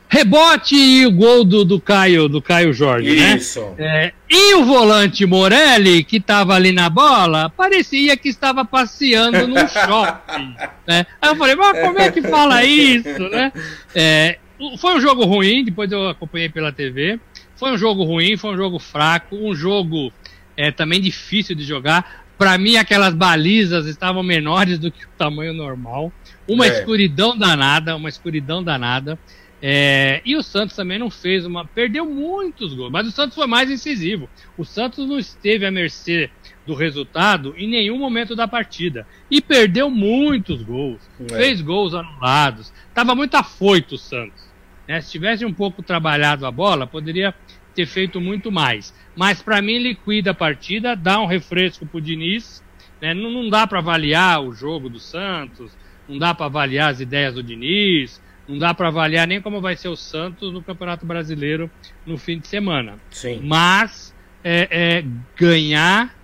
Rebote 0.10 0.76
e 0.76 1.06
o 1.06 1.12
gol 1.12 1.44
do, 1.44 1.66
do 1.66 1.82
Caio, 1.82 2.30
do 2.30 2.42
Caio 2.42 2.72
Jorge, 2.72 3.14
né? 3.14 3.36
Isso. 3.36 3.62
né? 3.78 4.06
É, 4.06 4.14
e 4.30 4.56
o 4.56 4.64
volante 4.64 5.26
Morelli, 5.26 6.04
que 6.04 6.18
estava 6.18 6.56
ali 6.56 6.72
na 6.72 6.90
bola, 6.90 7.50
parecia 7.50 8.16
que 8.16 8.30
estava 8.30 8.64
passeando 8.64 9.48
num 9.48 9.68
shopping. 9.68 10.56
Né? 10.88 11.06
Aí 11.22 11.30
eu 11.30 11.36
falei, 11.36 11.56
mas 11.56 11.80
como 11.82 12.00
é 12.00 12.10
que 12.10 12.22
fala 12.22 12.64
isso, 12.64 13.30
né? 13.30 13.52
É, 13.94 14.38
foi 14.78 14.96
um 14.96 15.02
jogo 15.02 15.26
ruim, 15.26 15.66
depois 15.66 15.92
eu 15.92 16.08
acompanhei 16.08 16.48
pela 16.48 16.72
TV. 16.72 17.20
Foi 17.58 17.72
um 17.72 17.78
jogo 17.78 18.04
ruim, 18.04 18.38
foi 18.38 18.52
um 18.54 18.58
jogo 18.58 18.80
fraco, 18.80 19.36
um 19.36 19.54
jogo 19.54 20.14
é, 20.56 20.72
também 20.72 21.02
difícil 21.02 21.56
de 21.56 21.64
jogar. 21.64 22.26
Para 22.38 22.58
mim, 22.58 22.78
aquelas 22.78 23.14
balizas 23.14 23.88
estavam 23.88 24.24
menores 24.24 24.80
do 24.80 24.92
que 24.92 25.04
o 25.04 25.10
tamanho 25.18 25.54
normal. 25.54 26.14
Uma 26.48 26.66
é. 26.66 26.70
escuridão 26.70 27.38
danada, 27.38 27.96
uma 27.96 28.10
escuridão 28.10 28.64
danada. 28.64 29.18
É, 29.62 30.22
e 30.24 30.36
o 30.36 30.44
Santos 30.44 30.76
também 30.76 31.00
não 31.00 31.10
fez 31.10 31.46
uma. 31.46 31.66
Perdeu 31.66 32.06
muitos 32.06 32.74
gols, 32.74 32.92
mas 32.92 33.08
o 33.08 33.12
Santos 33.12 33.36
foi 33.36 33.48
mais 33.48 33.72
incisivo. 33.72 34.30
O 34.58 34.64
Santos 34.64 35.08
não 35.08 35.18
esteve 35.18 35.66
à 35.66 35.72
mercê 35.72 36.30
do 36.66 36.76
resultado 36.76 37.56
em 37.58 37.68
nenhum 37.68 37.98
momento 37.98 38.36
da 38.36 38.48
partida. 38.48 39.08
E 39.32 39.42
perdeu 39.42 39.90
muitos 39.90 40.62
gols. 40.62 41.02
É. 41.32 41.36
Fez 41.36 41.62
gols 41.62 41.94
anulados. 41.94 42.72
Estava 42.90 43.16
muito 43.16 43.36
afoito 43.36 43.96
o 43.96 43.98
Santos. 43.98 44.46
Né? 44.88 45.02
Se 45.02 45.12
tivesse 45.12 45.44
um 45.44 45.54
pouco 45.54 45.82
trabalhado 45.82 46.46
a 46.46 46.52
bola, 46.52 46.86
poderia 46.86 47.34
ter 47.74 47.88
feito 47.88 48.22
muito 48.22 48.52
mais. 48.52 48.94
Mas 49.16 49.42
para 49.42 49.62
mim, 49.62 49.80
liquida 49.80 50.32
a 50.32 50.36
partida, 50.36 50.96
dá 50.96 51.20
um 51.20 51.26
refresco 51.26 51.86
para 51.86 51.98
o 51.98 52.02
Diniz. 52.02 52.64
Né? 53.02 53.16
Não, 53.16 53.32
não 53.32 53.50
dá 53.50 53.66
para 53.66 53.80
avaliar 53.80 54.44
o 54.44 54.54
jogo 54.54 54.88
do 54.88 55.00
Santos, 55.00 55.76
não 56.08 56.20
dá 56.20 56.34
para 56.36 56.46
avaliar 56.46 56.92
as 56.92 57.00
ideias 57.00 57.34
do 57.34 57.42
Diniz 57.42 58.22
não 58.48 58.58
dá 58.58 58.74
para 58.74 58.88
avaliar 58.88 59.28
nem 59.28 59.42
como 59.42 59.60
vai 59.60 59.76
ser 59.76 59.90
o 59.90 59.96
Santos 59.96 60.54
no 60.54 60.62
Campeonato 60.62 61.06
Brasileiro 61.06 61.70
no 62.06 62.18
fim 62.18 62.40
de 62.40 62.48
semana. 62.48 62.98
Sim. 63.12 63.42
Mas 63.44 64.16
é, 64.44 64.68
é 65.00 65.06
ganhar 65.36 66.16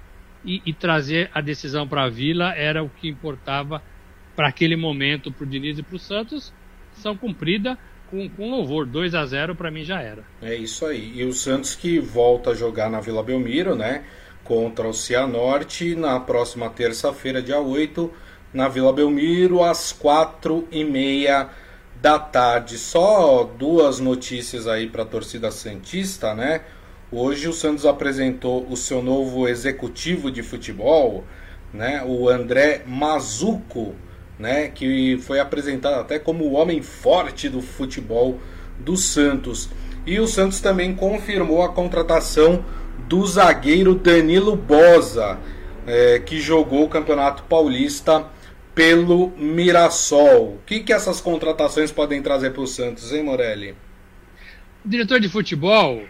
e, 0.45 0.61
e, 0.65 0.73
trazer 0.73 1.29
a 1.33 1.41
decisão 1.41 1.87
para 1.87 2.03
a 2.03 2.09
Vila 2.09 2.53
era 2.55 2.83
o 2.83 2.89
que 2.89 3.07
importava 3.07 3.81
para 4.35 4.47
aquele 4.47 4.75
momento 4.75 5.31
para 5.31 5.43
o 5.43 5.47
Diniz 5.47 5.77
e 5.77 5.83
para 5.83 5.95
o 5.95 5.99
Santos. 5.99 6.53
São 6.93 7.15
cumprida 7.15 7.77
com, 8.09 8.29
com 8.29 8.49
louvor. 8.49 8.85
2 8.85 9.15
a 9.15 9.25
0 9.25 9.55
para 9.55 9.71
mim 9.71 9.83
já 9.83 10.01
era. 10.01 10.23
É 10.41 10.55
isso 10.55 10.85
aí. 10.85 11.13
E 11.15 11.23
o 11.25 11.33
Santos 11.33 11.75
que 11.75 11.99
volta 11.99 12.51
a 12.51 12.55
jogar 12.55 12.89
na 12.89 12.99
Vila 12.99 13.23
Belmiro, 13.23 13.75
né? 13.75 14.03
Contra 14.43 14.87
o 14.87 14.93
Cianorte 14.93 15.95
na 15.95 16.19
próxima 16.19 16.69
terça-feira, 16.69 17.41
dia 17.41 17.59
8, 17.59 18.11
na 18.53 18.67
Vila 18.67 18.91
Belmiro, 18.91 19.63
às 19.63 19.93
quatro 19.93 20.67
e 20.71 20.83
meia 20.83 21.49
da 22.03 22.19
tarde. 22.19 22.77
Só 22.77 23.49
duas 23.57 24.01
notícias 24.01 24.67
aí 24.67 24.89
para 24.89 25.03
a 25.03 25.05
torcida 25.05 25.49
Santista, 25.49 26.35
né? 26.35 26.59
Hoje 27.09 27.47
o 27.47 27.53
Santos 27.53 27.85
apresentou 27.85 28.67
o 28.69 28.75
seu 28.75 29.01
novo 29.01 29.47
executivo 29.47 30.29
de 30.29 30.43
futebol, 30.43 31.23
né? 31.73 32.03
O 32.05 32.27
André 32.27 32.81
Mazuco, 32.85 33.95
né? 34.37 34.67
Que 34.67 35.17
foi 35.21 35.39
apresentado 35.39 36.01
até 36.01 36.19
como 36.19 36.43
o 36.43 36.53
homem 36.55 36.81
forte 36.81 37.47
do 37.47 37.61
futebol 37.61 38.37
do 38.77 38.97
Santos. 38.97 39.69
E 40.05 40.19
o 40.19 40.27
Santos 40.27 40.59
também 40.59 40.93
confirmou 40.93 41.63
a 41.63 41.69
contratação 41.69 42.65
do 43.07 43.25
zagueiro 43.25 43.95
Danilo 43.95 44.57
Bosa, 44.57 45.37
é, 45.87 46.19
que 46.19 46.41
jogou 46.41 46.83
o 46.83 46.89
Campeonato 46.89 47.43
Paulista 47.43 48.25
pelo 48.73 49.29
Mirassol. 49.37 50.55
O 50.55 50.59
que, 50.65 50.79
que 50.79 50.93
essas 50.93 51.21
contratações 51.21 51.91
podem 51.91 52.21
trazer 52.21 52.51
para 52.51 52.61
o 52.61 52.67
Santos, 52.67 53.11
hein, 53.11 53.23
Morelli? 53.23 53.75
O 54.83 54.89
diretor 54.89 55.19
de 55.19 55.29
futebol 55.29 56.03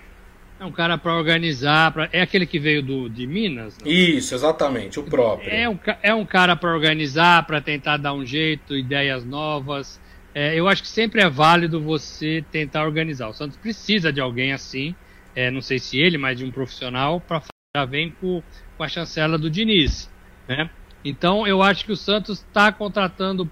é 0.60 0.66
um 0.66 0.72
cara 0.72 0.98
para 0.98 1.14
organizar, 1.14 1.92
pra... 1.92 2.10
é 2.12 2.22
aquele 2.22 2.46
que 2.46 2.58
veio 2.58 2.82
do, 2.82 3.10
de 3.10 3.28
Minas? 3.28 3.78
Não? 3.78 3.92
Isso, 3.92 4.34
exatamente, 4.34 5.00
o 5.00 5.04
próprio. 5.04 5.50
É 5.52 5.68
um, 5.68 5.78
é 6.02 6.14
um 6.14 6.26
cara 6.26 6.56
para 6.56 6.74
organizar, 6.74 7.46
para 7.46 7.60
tentar 7.60 7.98
dar 7.98 8.14
um 8.14 8.26
jeito, 8.26 8.76
ideias 8.76 9.26
novas. 9.26 10.00
É, 10.34 10.56
eu 10.58 10.68
acho 10.68 10.82
que 10.82 10.88
sempre 10.88 11.22
é 11.22 11.30
válido 11.30 11.82
você 11.82 12.44
tentar 12.52 12.86
organizar. 12.86 13.28
O 13.28 13.34
Santos 13.34 13.58
precisa 13.58 14.12
de 14.12 14.22
alguém 14.22 14.54
assim, 14.54 14.96
é, 15.36 15.52
não 15.52 15.62
sei 15.62 15.80
se 15.80 16.00
ele, 16.00 16.18
mas 16.18 16.38
de 16.38 16.46
um 16.46 16.52
profissional, 16.52 17.20
para 17.20 17.42
já 17.76 17.86
vem 17.86 18.12
com, 18.22 18.42
com 18.78 18.84
a 18.84 18.88
chancela 18.88 19.38
do 19.38 19.50
Diniz. 19.50 20.10
Né? 20.48 20.70
Então 21.04 21.46
eu 21.46 21.62
acho 21.62 21.86
que 21.86 21.92
o 21.92 21.98
Santos 21.98 22.40
está 22.40 22.72
contratando 22.72 23.50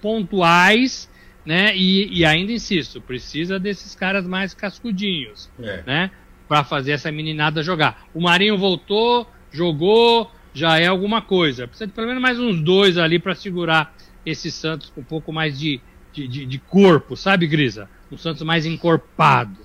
pontuais, 0.00 1.10
né? 1.44 1.74
E, 1.76 2.18
e, 2.18 2.24
ainda 2.24 2.52
insisto, 2.52 3.00
precisa 3.00 3.58
desses 3.58 3.94
caras 3.94 4.26
mais 4.26 4.52
cascudinhos, 4.52 5.50
é. 5.58 5.82
né? 5.86 6.10
Para 6.46 6.64
fazer 6.64 6.92
essa 6.92 7.10
meninada 7.10 7.62
jogar. 7.62 8.06
O 8.14 8.20
Marinho 8.20 8.56
voltou, 8.58 9.26
jogou, 9.50 10.30
já 10.52 10.78
é 10.78 10.86
alguma 10.86 11.22
coisa. 11.22 11.66
Precisa 11.66 11.86
de 11.86 11.92
pelo 11.92 12.06
menos 12.06 12.22
mais 12.22 12.38
uns 12.38 12.60
dois 12.60 12.98
ali 12.98 13.18
para 13.18 13.34
segurar 13.34 13.94
esse 14.24 14.50
Santos 14.50 14.90
com 14.90 15.00
um 15.00 15.04
pouco 15.04 15.32
mais 15.32 15.58
de, 15.58 15.80
de, 16.12 16.28
de, 16.28 16.46
de 16.46 16.58
corpo, 16.58 17.16
sabe, 17.16 17.46
Grisa? 17.46 17.88
Um 18.10 18.16
Santos 18.16 18.42
mais 18.42 18.66
encorpado. 18.66 19.56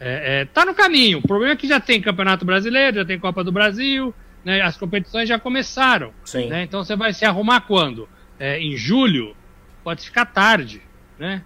É, 0.00 0.40
é, 0.40 0.44
tá 0.46 0.64
no 0.64 0.74
caminho. 0.74 1.18
O 1.18 1.22
problema 1.22 1.52
é 1.52 1.56
que 1.56 1.68
já 1.68 1.78
tem 1.78 2.00
Campeonato 2.00 2.44
Brasileiro, 2.44 2.96
já 2.96 3.04
tem 3.04 3.18
Copa 3.18 3.44
do 3.44 3.52
Brasil, 3.52 4.14
né, 4.44 4.60
as 4.62 4.76
competições 4.76 5.28
já 5.28 5.38
começaram. 5.38 6.12
Né, 6.48 6.62
então 6.62 6.82
você 6.84 6.96
vai 6.96 7.12
se 7.12 7.24
arrumar 7.24 7.62
quando? 7.62 8.08
É, 8.38 8.58
em 8.58 8.76
julho? 8.76 9.36
Pode 9.84 10.02
ficar 10.02 10.26
tarde. 10.26 10.82
Né? 11.18 11.42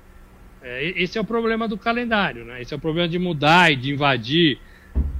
É, 0.63 0.85
esse 1.03 1.19
é 1.19 1.21
o 1.21 1.25
problema 1.25 1.67
do 1.67 1.77
calendário. 1.77 2.45
Né? 2.45 2.63
Esse 2.63 2.73
é 2.73 2.77
o 2.77 2.81
problema 2.81 3.09
de 3.09 3.19
mudar 3.19 3.73
e 3.73 3.77
de 3.77 3.93
invadir 3.93 4.59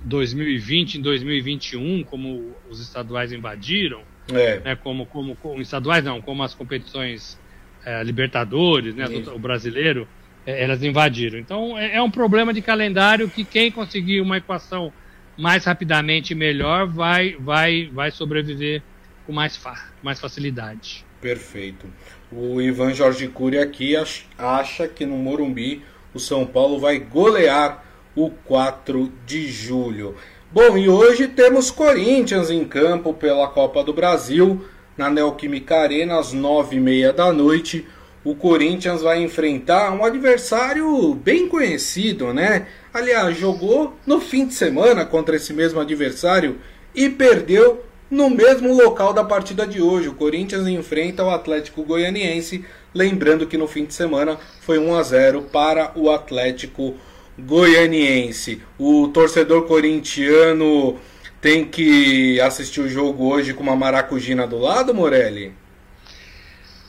2020 0.05 0.97
em 0.97 1.01
2021, 1.01 2.05
como 2.05 2.55
os 2.71 2.81
estaduais 2.81 3.33
invadiram. 3.33 4.03
É. 4.33 4.61
Né, 4.61 4.77
como, 4.77 5.05
como, 5.07 5.37
como 5.37 5.61
estaduais 5.61 6.03
não, 6.03 6.23
como 6.23 6.43
as 6.43 6.55
competições 6.55 7.39
é, 7.85 8.03
Libertadores, 8.03 8.95
né, 8.95 9.05
o 9.35 9.39
brasileiro, 9.39 10.09
é, 10.47 10.63
elas 10.63 10.83
invadiram. 10.83 11.39
Então 11.39 11.77
é, 11.79 11.97
é 11.97 12.03
um 12.03 12.11
problema 12.11 12.53
de 12.53 12.63
calendário 12.63 13.29
que 13.29 13.45
quem 13.45 13.71
conseguir 13.71 14.21
uma 14.21 14.39
equação 14.39 14.93
mais 15.37 15.65
rapidamente 15.65 16.33
e 16.33 16.37
melhor 16.37 16.87
vai, 16.87 17.37
vai, 17.39 17.91
vai 17.93 18.11
sobreviver 18.11 18.83
com 19.27 19.33
mais, 19.33 19.57
fa 19.57 19.75
mais 20.03 20.21
facilidade. 20.21 21.05
Perfeito. 21.21 21.87
O 22.31 22.61
Ivan 22.61 22.93
Jorge 22.93 23.29
Cury 23.29 23.59
aqui 23.59 23.95
acha 24.39 24.87
que 24.89 25.07
no 25.07 25.17
Morumbi 25.17 25.83
o 26.13 26.19
São 26.19 26.47
Paulo 26.47 26.79
vai 26.79 26.99
golear 26.99 27.85
o 28.15 28.31
4 28.31 29.13
de 29.27 29.49
julho. 29.49 30.17
Bom, 30.53 30.79
e 30.79 30.89
hoje 30.89 31.27
temos 31.27 31.71
Corinthians 31.71 32.51
em 32.51 32.65
campo 32.65 33.13
pela 33.13 33.49
Copa 33.49 33.83
do 33.83 33.93
Brasil, 33.93 34.65
na 34.97 35.11
Neoquímica 35.11 35.77
Arena, 35.77 36.19
às 36.19 36.33
9h30 36.33 37.13
da 37.13 37.33
noite. 37.33 37.87
O 38.25 38.35
Corinthians 38.35 39.03
vai 39.03 39.23
enfrentar 39.23 39.93
um 39.93 40.03
adversário 40.03 41.15
bem 41.15 41.47
conhecido, 41.47 42.33
né? 42.33 42.67
Aliás, 42.93 43.37
jogou 43.37 43.95
no 44.07 44.19
fim 44.19 44.47
de 44.47 44.55
semana 44.55 45.05
contra 45.05 45.37
esse 45.37 45.53
mesmo 45.53 45.79
adversário 45.79 46.59
e 46.95 47.11
perdeu 47.11 47.85
no 48.11 48.31
mesmo 48.31 48.73
local 48.73 49.13
da 49.13 49.23
partida 49.23 49.67
de 49.67 49.83
hoje. 49.83 50.09
O 50.09 50.15
Corinthians 50.15 50.67
enfrenta 50.67 51.23
o 51.23 51.29
Atlético 51.29 51.83
Goianiense, 51.83 52.65
lembrando 52.95 53.47
que 53.47 53.59
no 53.59 53.69
fim 53.69 53.85
de 53.85 53.93
semana 53.93 54.39
foi 54.61 54.79
1 54.79 54.95
a 54.95 55.03
0 55.03 55.43
para 55.53 55.93
o 55.95 56.11
Atlético 56.11 56.95
Goianiense. 57.39 58.63
O 58.79 59.09
torcedor 59.09 59.67
corintiano 59.67 60.97
tem 61.43 61.63
que 61.63 62.41
assistir 62.41 62.81
o 62.81 62.89
jogo 62.89 63.31
hoje 63.31 63.53
com 63.53 63.63
uma 63.63 63.77
maracujina 63.77 64.47
do 64.47 64.59
lado, 64.59 64.95
Morelli? 64.95 65.53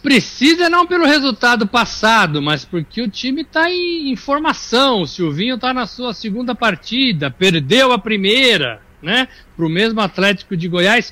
Precisa 0.06 0.70
não 0.70 0.86
pelo 0.86 1.04
resultado 1.04 1.66
passado, 1.66 2.40
mas 2.40 2.64
porque 2.64 3.02
o 3.02 3.10
time 3.10 3.42
está 3.42 3.72
em, 3.72 4.16
formação. 4.16 5.02
O 5.02 5.08
Silvinho 5.08 5.56
está 5.56 5.74
na 5.74 5.88
sua 5.88 6.14
segunda 6.14 6.54
partida, 6.54 7.32
perdeu 7.32 7.92
a 7.92 7.98
primeira, 7.98 8.80
né? 9.02 9.28
Para 9.58 9.66
o 9.66 9.70
mesmo 9.70 10.00
Atlético 10.00 10.56
de 10.56 10.68
Goiás, 10.68 11.12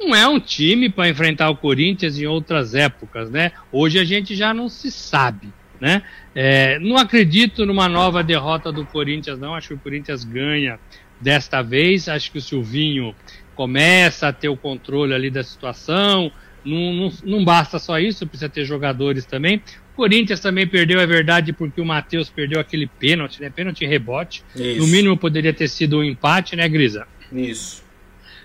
não 0.00 0.16
é 0.16 0.26
um 0.26 0.40
time 0.40 0.88
para 0.88 1.06
enfrentar 1.06 1.50
o 1.50 1.56
Corinthians 1.56 2.18
em 2.18 2.24
outras 2.24 2.74
épocas, 2.74 3.30
né? 3.30 3.52
Hoje 3.70 3.98
a 3.98 4.04
gente 4.04 4.34
já 4.34 4.54
não 4.54 4.70
se 4.70 4.90
sabe, 4.90 5.52
né? 5.78 6.02
É, 6.34 6.78
não 6.78 6.96
acredito 6.96 7.66
numa 7.66 7.90
nova 7.90 8.24
derrota 8.24 8.72
do 8.72 8.86
Corinthians, 8.86 9.38
não. 9.38 9.54
Acho 9.54 9.68
que 9.68 9.74
o 9.74 9.78
Corinthians 9.78 10.24
ganha 10.24 10.80
desta 11.20 11.60
vez. 11.60 12.08
Acho 12.08 12.32
que 12.32 12.38
o 12.38 12.42
Silvinho 12.42 13.14
começa 13.54 14.28
a 14.28 14.32
ter 14.32 14.48
o 14.48 14.56
controle 14.56 15.12
ali 15.12 15.28
da 15.28 15.44
situação. 15.44 16.32
Não, 16.64 16.92
não, 16.94 17.12
não 17.24 17.44
basta 17.44 17.78
só 17.78 17.98
isso, 17.98 18.26
precisa 18.26 18.48
ter 18.48 18.64
jogadores 18.64 19.24
também. 19.24 19.62
O 19.92 19.96
Corinthians 19.96 20.40
também 20.40 20.66
perdeu, 20.66 20.98
é 21.00 21.06
verdade, 21.06 21.52
porque 21.52 21.80
o 21.80 21.84
Matheus 21.84 22.28
perdeu 22.28 22.58
aquele 22.58 22.86
pênalti, 22.86 23.40
né? 23.40 23.50
Pênalti 23.50 23.86
rebote. 23.86 24.42
Isso. 24.56 24.80
No 24.80 24.86
mínimo 24.86 25.16
poderia 25.16 25.52
ter 25.52 25.68
sido 25.68 25.98
um 25.98 26.04
empate, 26.04 26.56
né, 26.56 26.68
Grisa? 26.68 27.06
Isso. 27.32 27.84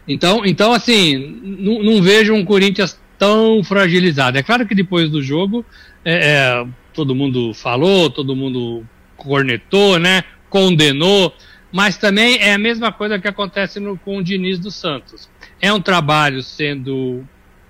Então, 0.07 0.45
então 0.45 0.73
assim, 0.73 1.39
não, 1.43 1.81
não 1.81 2.01
vejo 2.01 2.33
um 2.33 2.43
Corinthians 2.43 2.99
tão 3.17 3.63
fragilizado. 3.63 4.37
É 4.37 4.43
claro 4.43 4.65
que 4.65 4.73
depois 4.73 5.09
do 5.09 5.21
jogo, 5.21 5.65
é, 6.03 6.31
é, 6.31 6.67
todo 6.93 7.13
mundo 7.13 7.53
falou, 7.53 8.09
todo 8.09 8.35
mundo 8.35 8.85
cornetou, 9.15 9.99
né? 9.99 10.23
Condenou, 10.49 11.35
mas 11.71 11.97
também 11.97 12.37
é 12.39 12.53
a 12.53 12.57
mesma 12.57 12.91
coisa 12.91 13.19
que 13.19 13.27
acontece 13.27 13.79
no, 13.79 13.97
com 13.97 14.17
o 14.17 14.23
Diniz 14.23 14.57
dos 14.57 14.75
Santos. 14.75 15.29
É 15.61 15.71
um 15.71 15.81
trabalho 15.81 16.41
sendo 16.41 17.23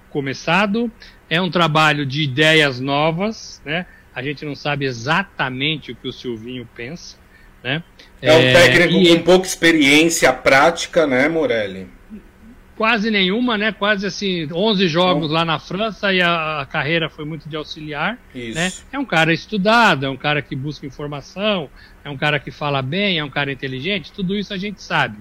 começado, 0.09 0.91
é 1.29 1.41
um 1.41 1.49
trabalho 1.49 2.05
de 2.05 2.23
ideias 2.23 2.79
novas, 2.79 3.61
né? 3.65 3.85
A 4.13 4.21
gente 4.21 4.43
não 4.43 4.55
sabe 4.55 4.85
exatamente 4.85 5.91
o 5.91 5.95
que 5.95 6.07
o 6.07 6.11
Silvinho 6.11 6.67
pensa, 6.75 7.17
né? 7.63 7.83
É 8.21 8.33
um 8.33 8.53
técnico 8.53 9.07
é, 9.07 9.17
com 9.17 9.23
pouca 9.23 9.47
experiência 9.47 10.33
prática, 10.33 11.07
né, 11.07 11.29
Morelli? 11.29 11.87
Quase 12.75 13.11
nenhuma, 13.11 13.57
né? 13.57 13.71
Quase 13.71 14.05
assim, 14.05 14.47
11 14.51 14.87
jogos 14.87 15.31
lá 15.31 15.43
na 15.43 15.59
França 15.59 16.13
e 16.13 16.21
a, 16.21 16.61
a 16.61 16.65
carreira 16.65 17.09
foi 17.09 17.25
muito 17.25 17.47
de 17.47 17.55
auxiliar. 17.55 18.17
Isso. 18.33 18.55
Né? 18.55 18.71
É 18.91 18.97
um 18.97 19.05
cara 19.05 19.33
estudado, 19.33 20.05
é 20.05 20.09
um 20.09 20.17
cara 20.17 20.41
que 20.41 20.55
busca 20.55 20.85
informação, 20.85 21.69
é 22.03 22.09
um 22.09 22.17
cara 22.17 22.39
que 22.39 22.51
fala 22.51 22.81
bem, 22.81 23.19
é 23.19 23.23
um 23.23 23.29
cara 23.29 23.51
inteligente, 23.51 24.11
tudo 24.11 24.35
isso 24.35 24.53
a 24.53 24.57
gente 24.57 24.81
sabe. 24.81 25.17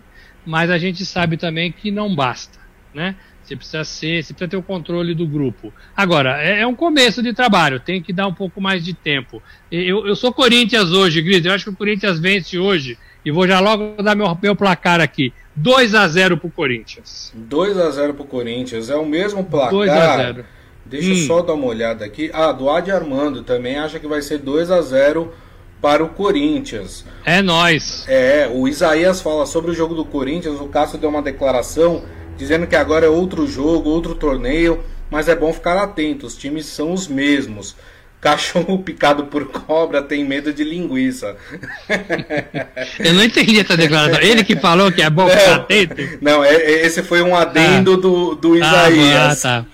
Mas 0.46 0.70
a 0.70 0.78
gente 0.78 1.04
sabe 1.04 1.36
também 1.36 1.70
que 1.72 1.90
não 1.90 2.14
basta, 2.14 2.58
né? 2.94 3.16
Você 3.48 3.56
precisa 3.56 3.84
ser, 3.84 4.22
você 4.22 4.34
precisa 4.34 4.50
ter 4.50 4.56
o 4.58 4.62
controle 4.62 5.14
do 5.14 5.26
grupo. 5.26 5.72
Agora, 5.96 6.42
é, 6.42 6.60
é 6.60 6.66
um 6.66 6.74
começo 6.74 7.22
de 7.22 7.32
trabalho, 7.32 7.80
tem 7.80 8.02
que 8.02 8.12
dar 8.12 8.26
um 8.26 8.34
pouco 8.34 8.60
mais 8.60 8.84
de 8.84 8.92
tempo. 8.92 9.42
Eu, 9.72 10.06
eu 10.06 10.14
sou 10.14 10.30
Corinthians 10.30 10.90
hoje, 10.90 11.22
Gris, 11.22 11.44
eu 11.44 11.52
acho 11.52 11.64
que 11.64 11.70
o 11.70 11.76
Corinthians 11.76 12.18
vence 12.18 12.58
hoje, 12.58 12.98
e 13.24 13.30
vou 13.30 13.48
já 13.48 13.58
logo 13.58 14.02
dar 14.02 14.14
meu, 14.14 14.36
meu 14.42 14.54
placar 14.54 15.00
aqui. 15.00 15.32
2 15.56 15.94
a 15.94 16.06
0 16.06 16.36
pro 16.36 16.50
Corinthians. 16.50 17.32
2 17.34 17.78
a 17.78 17.90
0 17.90 18.14
pro 18.14 18.24
Corinthians, 18.24 18.90
é 18.90 18.96
o 18.96 19.06
mesmo 19.06 19.42
placar. 19.42 19.70
2 19.70 19.90
a 19.90 20.16
0. 20.16 20.44
Deixa 20.84 21.08
hum. 21.08 21.12
eu 21.12 21.26
só 21.26 21.40
dar 21.40 21.54
uma 21.54 21.66
olhada 21.66 22.04
aqui. 22.04 22.30
Ah, 22.34 22.52
do 22.52 22.68
Adi 22.68 22.90
Armando 22.90 23.42
também 23.42 23.78
acha 23.78 23.98
que 23.98 24.06
vai 24.06 24.20
ser 24.20 24.38
2 24.38 24.70
a 24.70 24.82
0 24.82 25.32
para 25.80 26.04
o 26.04 26.10
Corinthians. 26.10 27.04
É 27.24 27.40
nós. 27.40 28.04
É, 28.08 28.50
o 28.52 28.68
Isaías 28.68 29.22
fala 29.22 29.46
sobre 29.46 29.70
o 29.70 29.74
jogo 29.74 29.94
do 29.94 30.04
Corinthians, 30.04 30.60
o 30.60 30.66
Cássio 30.66 30.98
deu 30.98 31.08
uma 31.08 31.22
declaração 31.22 32.04
dizendo 32.38 32.66
que 32.66 32.76
agora 32.76 33.04
é 33.04 33.08
outro 33.08 33.46
jogo, 33.46 33.90
outro 33.90 34.14
torneio, 34.14 34.82
mas 35.10 35.28
é 35.28 35.34
bom 35.34 35.52
ficar 35.52 35.76
atento, 35.76 36.24
os 36.26 36.36
times 36.36 36.64
são 36.64 36.92
os 36.92 37.08
mesmos. 37.08 37.76
Cachorro 38.20 38.80
picado 38.80 39.26
por 39.26 39.46
cobra 39.46 40.02
tem 40.02 40.24
medo 40.24 40.52
de 40.52 40.64
linguiça. 40.64 41.36
Eu 42.98 43.14
não 43.14 43.22
entendi 43.22 43.60
essa 43.60 43.76
declaração. 43.76 44.20
Ele 44.20 44.42
que 44.42 44.56
falou 44.56 44.90
que 44.90 45.00
é 45.00 45.08
bom 45.08 45.28
ficar 45.28 45.54
atento? 45.54 46.18
Não, 46.20 46.42
é, 46.42 46.52
é, 46.52 46.86
esse 46.86 47.00
foi 47.04 47.22
um 47.22 47.36
adendo 47.36 47.94
ah. 47.94 47.96
do, 47.96 48.34
do 48.34 48.54
ah, 48.54 48.58
Isaías. 48.58 49.44
Ah, 49.44 49.64
tá. 49.64 49.66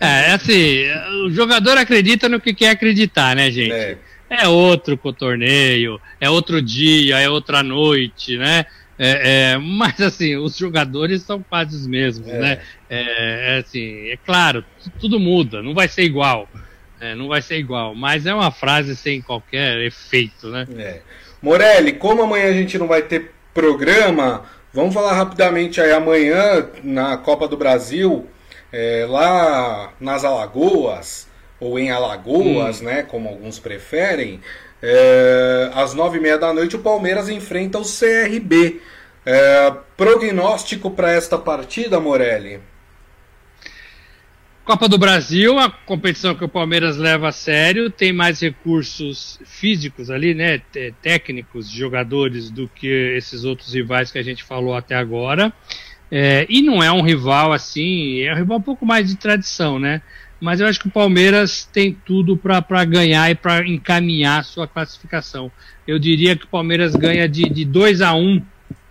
É, 0.00 0.32
assim, 0.32 0.84
o 1.26 1.30
jogador 1.30 1.76
acredita 1.76 2.26
no 2.26 2.40
que 2.40 2.54
quer 2.54 2.70
acreditar, 2.70 3.36
né, 3.36 3.50
gente? 3.50 3.72
É, 3.72 3.98
é 4.30 4.48
outro 4.48 4.96
torneio, 5.12 6.00
é 6.18 6.30
outro 6.30 6.62
dia, 6.62 7.20
é 7.20 7.28
outra 7.28 7.62
noite, 7.62 8.38
né? 8.38 8.64
É, 8.98 9.52
é, 9.52 9.58
mas 9.58 10.00
assim, 10.00 10.36
os 10.36 10.56
jogadores 10.56 11.22
são 11.22 11.42
quase 11.42 11.74
os 11.74 11.86
mesmos, 11.86 12.28
é. 12.28 12.38
né? 12.38 12.60
É, 12.88 13.56
é, 13.56 13.58
assim, 13.58 14.08
é 14.08 14.16
claro, 14.16 14.64
tudo 15.00 15.18
muda, 15.18 15.62
não 15.62 15.74
vai 15.74 15.88
ser 15.88 16.02
igual. 16.02 16.48
É, 17.00 17.14
não 17.14 17.28
vai 17.28 17.42
ser 17.42 17.58
igual, 17.58 17.94
mas 17.94 18.24
é 18.24 18.32
uma 18.32 18.50
frase 18.50 18.96
sem 18.96 19.20
qualquer 19.20 19.78
efeito, 19.80 20.48
né? 20.48 20.66
É. 20.78 21.00
Morelli, 21.42 21.92
como 21.92 22.22
amanhã 22.22 22.48
a 22.48 22.52
gente 22.52 22.78
não 22.78 22.86
vai 22.86 23.02
ter 23.02 23.32
programa, 23.52 24.44
vamos 24.72 24.94
falar 24.94 25.12
rapidamente 25.12 25.80
aí 25.80 25.92
amanhã 25.92 26.66
na 26.82 27.16
Copa 27.18 27.46
do 27.46 27.56
Brasil, 27.56 28.26
lá 29.08 29.92
nas 30.00 30.24
Alagoas, 30.24 31.28
ou 31.60 31.78
em 31.78 31.90
Alagoas, 31.90 32.80
hum. 32.80 32.84
né? 32.84 33.02
Como 33.02 33.28
alguns 33.28 33.58
preferem. 33.58 34.40
É, 34.86 35.70
às 35.74 35.94
nove 35.94 36.18
e 36.18 36.20
meia 36.20 36.36
da 36.36 36.52
noite, 36.52 36.76
o 36.76 36.80
Palmeiras 36.80 37.30
enfrenta 37.30 37.78
o 37.78 37.82
CRB. 37.82 38.80
É, 39.24 39.72
prognóstico 39.96 40.90
para 40.90 41.10
esta 41.10 41.38
partida, 41.38 41.98
Morelli? 41.98 42.60
Copa 44.62 44.86
do 44.86 44.98
Brasil, 44.98 45.58
a 45.58 45.70
competição 45.70 46.34
que 46.34 46.44
o 46.44 46.48
Palmeiras 46.48 46.96
leva 46.96 47.28
a 47.28 47.32
sério, 47.32 47.90
tem 47.90 48.12
mais 48.12 48.40
recursos 48.40 49.38
físicos 49.44 50.10
ali, 50.10 50.34
né, 50.34 50.60
técnicos, 51.02 51.68
jogadores, 51.68 52.50
do 52.50 52.66
que 52.68 52.86
esses 53.16 53.44
outros 53.44 53.74
rivais 53.74 54.10
que 54.10 54.18
a 54.18 54.22
gente 54.22 54.42
falou 54.42 54.74
até 54.74 54.94
agora. 54.94 55.52
É, 56.10 56.46
e 56.48 56.62
não 56.62 56.82
é 56.82 56.92
um 56.92 57.02
rival 57.02 57.52
assim, 57.52 58.20
é 58.20 58.32
um 58.32 58.36
rival 58.36 58.58
um 58.58 58.62
pouco 58.62 58.86
mais 58.86 59.08
de 59.08 59.16
tradição, 59.16 59.78
né? 59.78 60.02
Mas 60.44 60.60
eu 60.60 60.66
acho 60.66 60.78
que 60.78 60.88
o 60.88 60.90
Palmeiras 60.90 61.66
tem 61.72 61.96
tudo 62.04 62.36
para 62.36 62.84
ganhar 62.84 63.30
e 63.30 63.34
para 63.34 63.66
encaminhar 63.66 64.40
a 64.40 64.42
sua 64.42 64.68
classificação. 64.68 65.50
Eu 65.88 65.98
diria 65.98 66.36
que 66.36 66.44
o 66.44 66.48
Palmeiras 66.48 66.94
ganha 66.94 67.26
de, 67.26 67.48
de 67.48 67.64
2 67.64 68.02
a 68.02 68.12
1 68.12 68.18
um. 68.18 68.42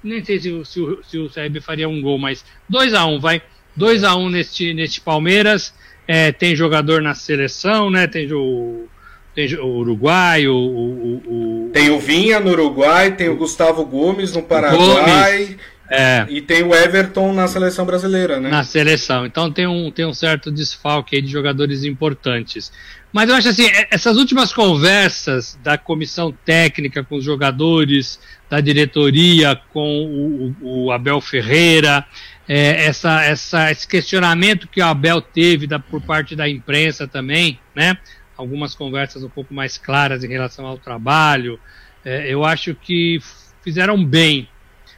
nem 0.04 0.26
sei 0.26 0.40
se, 0.40 0.66
se, 0.66 0.82
se 1.08 1.18
o 1.20 1.30
CRB 1.30 1.62
faria 1.62 1.88
um 1.88 2.02
gol, 2.02 2.18
mas 2.18 2.44
2 2.68 2.96
a 2.96 3.06
1 3.06 3.14
um, 3.14 3.20
vai. 3.20 3.40
2 3.76 4.04
a 4.04 4.16
1 4.16 4.20
um 4.20 4.30
neste, 4.30 4.74
neste 4.74 5.00
Palmeiras. 5.00 5.76
É, 6.08 6.32
tem 6.32 6.56
jogador 6.56 7.04
na 7.04 7.14
seleção, 7.14 7.92
né? 7.92 8.08
Tem 8.08 8.34
o, 8.34 8.88
tem 9.36 9.54
o 9.54 9.78
Uruguai, 9.78 10.48
o, 10.48 10.56
o, 10.56 11.68
o, 11.68 11.70
Tem 11.72 11.92
o 11.92 12.00
Vinha 12.00 12.40
no 12.40 12.50
Uruguai, 12.50 13.16
tem 13.16 13.30
o 13.30 13.36
Gustavo 13.36 13.86
Gomes 13.86 14.34
no 14.34 14.42
Paraguai. 14.42 15.46
Gomes. 15.46 15.58
É. 15.90 16.26
E 16.30 16.42
tem 16.42 16.64
o 16.64 16.74
Everton 16.74 17.34
na 17.34 17.48
seleção 17.48 17.86
brasileira, 17.86 18.40
né? 18.40 18.50
Na 18.50 18.64
seleção. 18.64 19.26
Então 19.26 19.52
tem 19.52 19.68
um, 19.68 19.92
tem 19.92 20.06
um 20.06 20.14
certo 20.14 20.52
desfalque 20.52 21.16
aí 21.16 21.22
de 21.22 21.28
jogadores 21.28 21.84
importantes. 21.84 22.72
Mas 23.12 23.30
eu 23.30 23.36
acho 23.36 23.50
assim, 23.50 23.68
é, 23.68 23.88
essas 23.92 24.18
últimas 24.18 24.52
conversas 24.52 25.58
da 25.62 25.78
comissão 25.78 26.32
técnica 26.46 27.04
com 27.04 27.16
os 27.16 27.24
jogadores, 27.24 28.20
da 28.50 28.60
diretoria 28.60 29.60
com 29.72 30.56
o, 30.62 30.86
o 30.86 30.92
Abel 30.92 31.22
Ferreira, 31.22 32.06
é, 32.48 32.86
essa, 32.86 33.24
essa, 33.24 33.72
esse 33.72 33.88
questionamento 33.88 34.68
que 34.68 34.82
o 34.82 34.86
Abel 34.86 35.22
teve 35.22 35.68
da, 35.68 35.80
por 35.80 36.02
parte 36.02 36.36
da 36.36 36.50
imprensa 36.50 37.08
também, 37.08 37.60
né? 37.76 37.98
Algumas 38.36 38.74
conversas 38.74 39.24
um 39.24 39.30
pouco 39.30 39.54
mais 39.54 39.78
claras 39.78 40.24
em 40.24 40.30
relação 40.30 40.66
ao 40.66 40.78
trabalho. 40.78 41.60
É, 42.04 42.34
eu 42.34 42.44
acho 42.44 42.74
que 42.74 43.22
fizeram 43.64 44.04
bem 44.04 44.50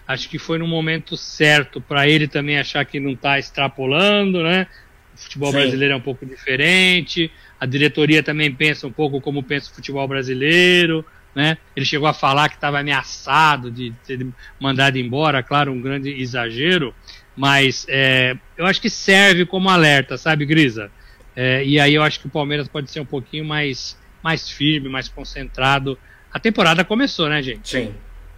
Acho 0.07 0.29
que 0.29 0.37
foi 0.37 0.59
no 0.59 0.67
momento 0.67 1.17
certo 1.17 1.81
para 1.81 2.07
ele 2.07 2.27
também 2.27 2.59
achar 2.59 2.85
que 2.85 2.99
não 2.99 3.11
está 3.11 3.39
extrapolando, 3.39 4.43
né? 4.43 4.67
O 5.13 5.17
futebol 5.17 5.51
Sim. 5.51 5.57
brasileiro 5.57 5.93
é 5.93 5.97
um 5.97 6.01
pouco 6.01 6.25
diferente. 6.25 7.31
A 7.59 7.65
diretoria 7.65 8.21
também 8.21 8.53
pensa 8.53 8.85
um 8.85 8.91
pouco 8.91 9.19
como 9.19 9.41
pensa 9.41 9.71
o 9.71 9.73
futebol 9.73 10.07
brasileiro, 10.07 11.03
né? 11.33 11.57
Ele 11.75 11.85
chegou 11.85 12.07
a 12.07 12.13
falar 12.13 12.49
que 12.49 12.55
estava 12.55 12.79
ameaçado 12.79 13.71
de 13.71 13.93
ser 14.03 14.25
mandado 14.59 14.97
embora, 14.97 15.41
claro, 15.41 15.71
um 15.71 15.81
grande 15.81 16.09
exagero, 16.21 16.93
mas 17.35 17.85
é, 17.89 18.37
eu 18.57 18.65
acho 18.65 18.79
que 18.79 18.89
serve 18.89 19.45
como 19.45 19.69
alerta, 19.69 20.17
sabe, 20.17 20.45
Grisa? 20.45 20.91
É, 21.35 21.65
e 21.65 21.79
aí 21.79 21.93
eu 21.93 22.03
acho 22.03 22.19
que 22.19 22.27
o 22.27 22.29
Palmeiras 22.29 22.67
pode 22.67 22.91
ser 22.91 22.99
um 22.99 23.05
pouquinho 23.05 23.43
mais, 23.43 23.97
mais 24.23 24.49
firme, 24.49 24.87
mais 24.87 25.09
concentrado. 25.09 25.97
A 26.31 26.39
temporada 26.39 26.85
começou, 26.85 27.27
né, 27.27 27.41
gente? 27.41 27.69
Sim, 27.69 27.93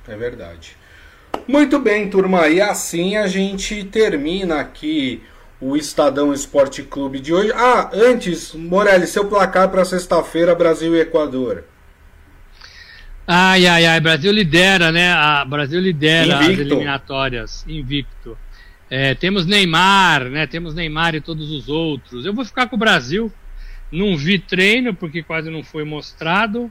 é 0.07 0.15
verdade. 0.15 0.75
Muito 1.47 1.79
bem, 1.79 2.09
turma, 2.09 2.49
e 2.49 2.59
assim 2.59 3.15
a 3.15 3.25
gente 3.25 3.81
termina 3.85 4.59
aqui 4.59 5.23
o 5.61 5.77
Estadão 5.77 6.33
Esporte 6.33 6.83
Clube 6.83 7.21
de 7.21 7.33
hoje. 7.33 7.53
Ah, 7.55 7.89
antes, 7.93 8.53
Morelli, 8.53 9.07
seu 9.07 9.25
placar 9.25 9.69
para 9.69 9.85
sexta-feira, 9.85 10.53
Brasil 10.53 10.93
e 10.93 10.99
Equador. 10.99 11.63
Ai, 13.25 13.65
ai, 13.65 13.85
ai, 13.85 13.99
Brasil 14.01 14.31
lidera, 14.31 14.91
né? 14.91 15.13
A 15.13 15.45
Brasil 15.45 15.79
lidera 15.79 16.35
invicto. 16.35 16.51
as 16.51 16.59
eliminatórias, 16.59 17.65
invicto. 17.65 18.37
É, 18.89 19.15
temos 19.15 19.45
Neymar, 19.45 20.25
né? 20.25 20.47
Temos 20.47 20.75
Neymar 20.75 21.15
e 21.15 21.21
todos 21.21 21.49
os 21.49 21.69
outros. 21.69 22.25
Eu 22.25 22.33
vou 22.33 22.43
ficar 22.43 22.67
com 22.67 22.75
o 22.75 22.79
Brasil. 22.79 23.31
Não 23.89 24.17
vi 24.17 24.37
treino 24.37 24.93
porque 24.93 25.23
quase 25.23 25.49
não 25.49 25.63
foi 25.63 25.85
mostrado. 25.85 26.69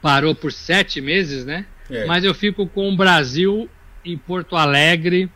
Parou 0.00 0.32
por 0.32 0.52
sete 0.52 1.00
meses, 1.00 1.44
né? 1.44 1.66
É. 1.90 2.04
Mas 2.04 2.24
eu 2.24 2.34
fico 2.34 2.66
com 2.66 2.88
o 2.88 2.96
Brasil 2.96 3.68
em 4.04 4.16
Porto 4.16 4.56
Alegre. 4.56 5.30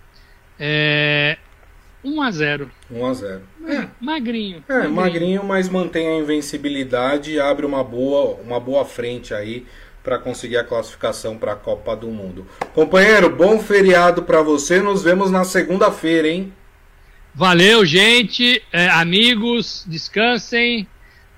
É, 0.59 1.39
1 2.05 2.21
a 2.21 2.31
0 2.31 2.71
1 2.91 3.07
a 3.07 3.15
0 3.15 3.43
é, 3.69 3.89
Magrinho. 4.01 4.65
É, 4.69 4.75
magrinho. 4.75 4.95
magrinho, 4.95 5.45
mas 5.45 5.69
mantém 5.69 6.09
a 6.09 6.19
invencibilidade 6.19 7.33
e 7.33 7.41
abre 7.41 7.65
uma 7.65 7.83
boa, 7.83 8.39
uma 8.45 8.59
boa 8.59 8.85
frente 8.85 9.33
aí 9.33 9.67
para 10.03 10.19
conseguir 10.19 10.57
a 10.57 10.65
classificação 10.65 11.39
para 11.39 11.53
a 11.53 11.57
Copa 11.57 11.95
do 11.95 12.09
Mundo. 12.09 12.47
Companheiro, 12.75 13.31
bom 13.31 13.59
feriado 13.61 14.25
para 14.25 14.43
você. 14.43 14.81
Nos 14.83 15.03
vemos 15.03 15.31
na 15.31 15.45
segunda-feira, 15.45 16.27
hein? 16.27 16.53
Valeu, 17.35 17.85
gente. 17.87 18.63
É, 18.73 18.89
amigos, 18.89 19.85
descansem. 19.87 20.89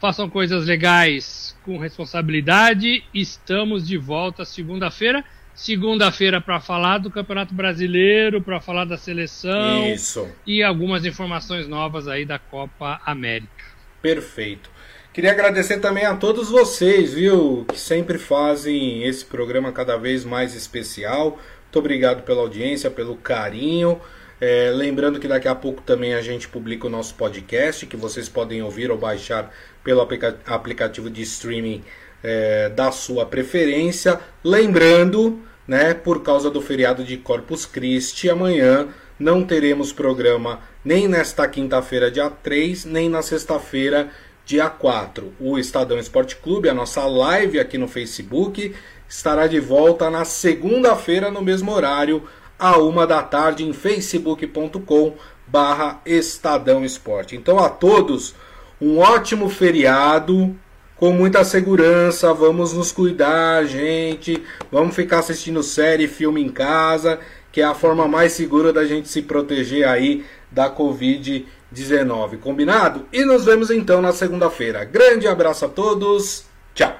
Façam 0.00 0.28
coisas 0.28 0.66
legais 0.66 1.43
com 1.64 1.78
responsabilidade. 1.78 3.02
Estamos 3.12 3.86
de 3.86 3.96
volta 3.96 4.44
segunda-feira 4.44 5.24
segunda-feira 5.54 6.40
para 6.40 6.58
falar 6.60 6.98
do 6.98 7.10
Campeonato 7.10 7.54
Brasileiro, 7.54 8.42
para 8.42 8.60
falar 8.60 8.84
da 8.84 8.96
seleção 8.96 9.86
Isso. 9.86 10.28
e 10.44 10.62
algumas 10.62 11.04
informações 11.04 11.68
novas 11.68 12.08
aí 12.08 12.24
da 12.24 12.38
Copa 12.38 13.00
América. 13.06 13.64
Perfeito. 14.02 14.68
Queria 15.12 15.30
agradecer 15.30 15.78
também 15.78 16.04
a 16.04 16.16
todos 16.16 16.50
vocês, 16.50 17.14
viu, 17.14 17.64
que 17.68 17.78
sempre 17.78 18.18
fazem 18.18 19.04
esse 19.04 19.24
programa 19.24 19.70
cada 19.70 19.96
vez 19.96 20.24
mais 20.24 20.56
especial. 20.56 21.38
Muito 21.62 21.78
obrigado 21.78 22.22
pela 22.24 22.40
audiência, 22.40 22.90
pelo 22.90 23.16
carinho. 23.16 24.00
É, 24.46 24.70
lembrando 24.70 25.18
que 25.18 25.26
daqui 25.26 25.48
a 25.48 25.54
pouco 25.54 25.80
também 25.80 26.12
a 26.12 26.20
gente 26.20 26.46
publica 26.48 26.86
o 26.86 26.90
nosso 26.90 27.14
podcast, 27.14 27.86
que 27.86 27.96
vocês 27.96 28.28
podem 28.28 28.62
ouvir 28.62 28.90
ou 28.90 28.98
baixar 28.98 29.50
pelo 29.82 30.02
aplica 30.02 30.38
aplicativo 30.44 31.08
de 31.08 31.22
streaming 31.22 31.82
é, 32.22 32.68
da 32.68 32.92
sua 32.92 33.24
preferência. 33.24 34.20
Lembrando, 34.44 35.40
né, 35.66 35.94
por 35.94 36.22
causa 36.22 36.50
do 36.50 36.60
feriado 36.60 37.02
de 37.02 37.16
Corpus 37.16 37.64
Christi, 37.64 38.28
amanhã 38.28 38.88
não 39.18 39.42
teremos 39.42 39.94
programa 39.94 40.60
nem 40.84 41.08
nesta 41.08 41.48
quinta-feira, 41.48 42.10
dia 42.10 42.28
3, 42.28 42.84
nem 42.84 43.08
na 43.08 43.22
sexta-feira, 43.22 44.10
dia 44.44 44.68
4. 44.68 45.32
O 45.40 45.58
Estadão 45.58 45.98
Esporte 45.98 46.36
Clube, 46.36 46.68
a 46.68 46.74
nossa 46.74 47.06
live 47.06 47.58
aqui 47.58 47.78
no 47.78 47.88
Facebook, 47.88 48.74
estará 49.08 49.46
de 49.46 49.58
volta 49.58 50.10
na 50.10 50.26
segunda-feira, 50.26 51.30
no 51.30 51.40
mesmo 51.40 51.72
horário, 51.72 52.24
a 52.58 52.78
uma 52.78 53.06
da 53.06 53.22
tarde, 53.22 53.64
em 53.64 53.72
facebook.com 53.72 55.14
barra 55.46 56.00
Estadão 56.04 56.84
Esporte. 56.84 57.36
Então 57.36 57.58
a 57.58 57.68
todos, 57.68 58.34
um 58.80 58.98
ótimo 58.98 59.48
feriado, 59.48 60.56
com 60.96 61.12
muita 61.12 61.44
segurança, 61.44 62.32
vamos 62.32 62.72
nos 62.72 62.92
cuidar, 62.92 63.64
gente. 63.66 64.42
Vamos 64.70 64.94
ficar 64.94 65.18
assistindo 65.18 65.62
série, 65.62 66.06
filme 66.06 66.42
em 66.42 66.48
casa, 66.48 67.18
que 67.50 67.60
é 67.60 67.64
a 67.64 67.74
forma 67.74 68.06
mais 68.06 68.32
segura 68.32 68.72
da 68.72 68.84
gente 68.84 69.08
se 69.08 69.22
proteger 69.22 69.86
aí 69.86 70.24
da 70.50 70.70
Covid-19. 70.74 72.38
Combinado? 72.38 73.06
E 73.12 73.24
nos 73.24 73.44
vemos 73.44 73.70
então 73.70 74.00
na 74.00 74.12
segunda-feira. 74.12 74.84
Grande 74.84 75.26
abraço 75.26 75.64
a 75.64 75.68
todos. 75.68 76.44
Tchau. 76.74 76.96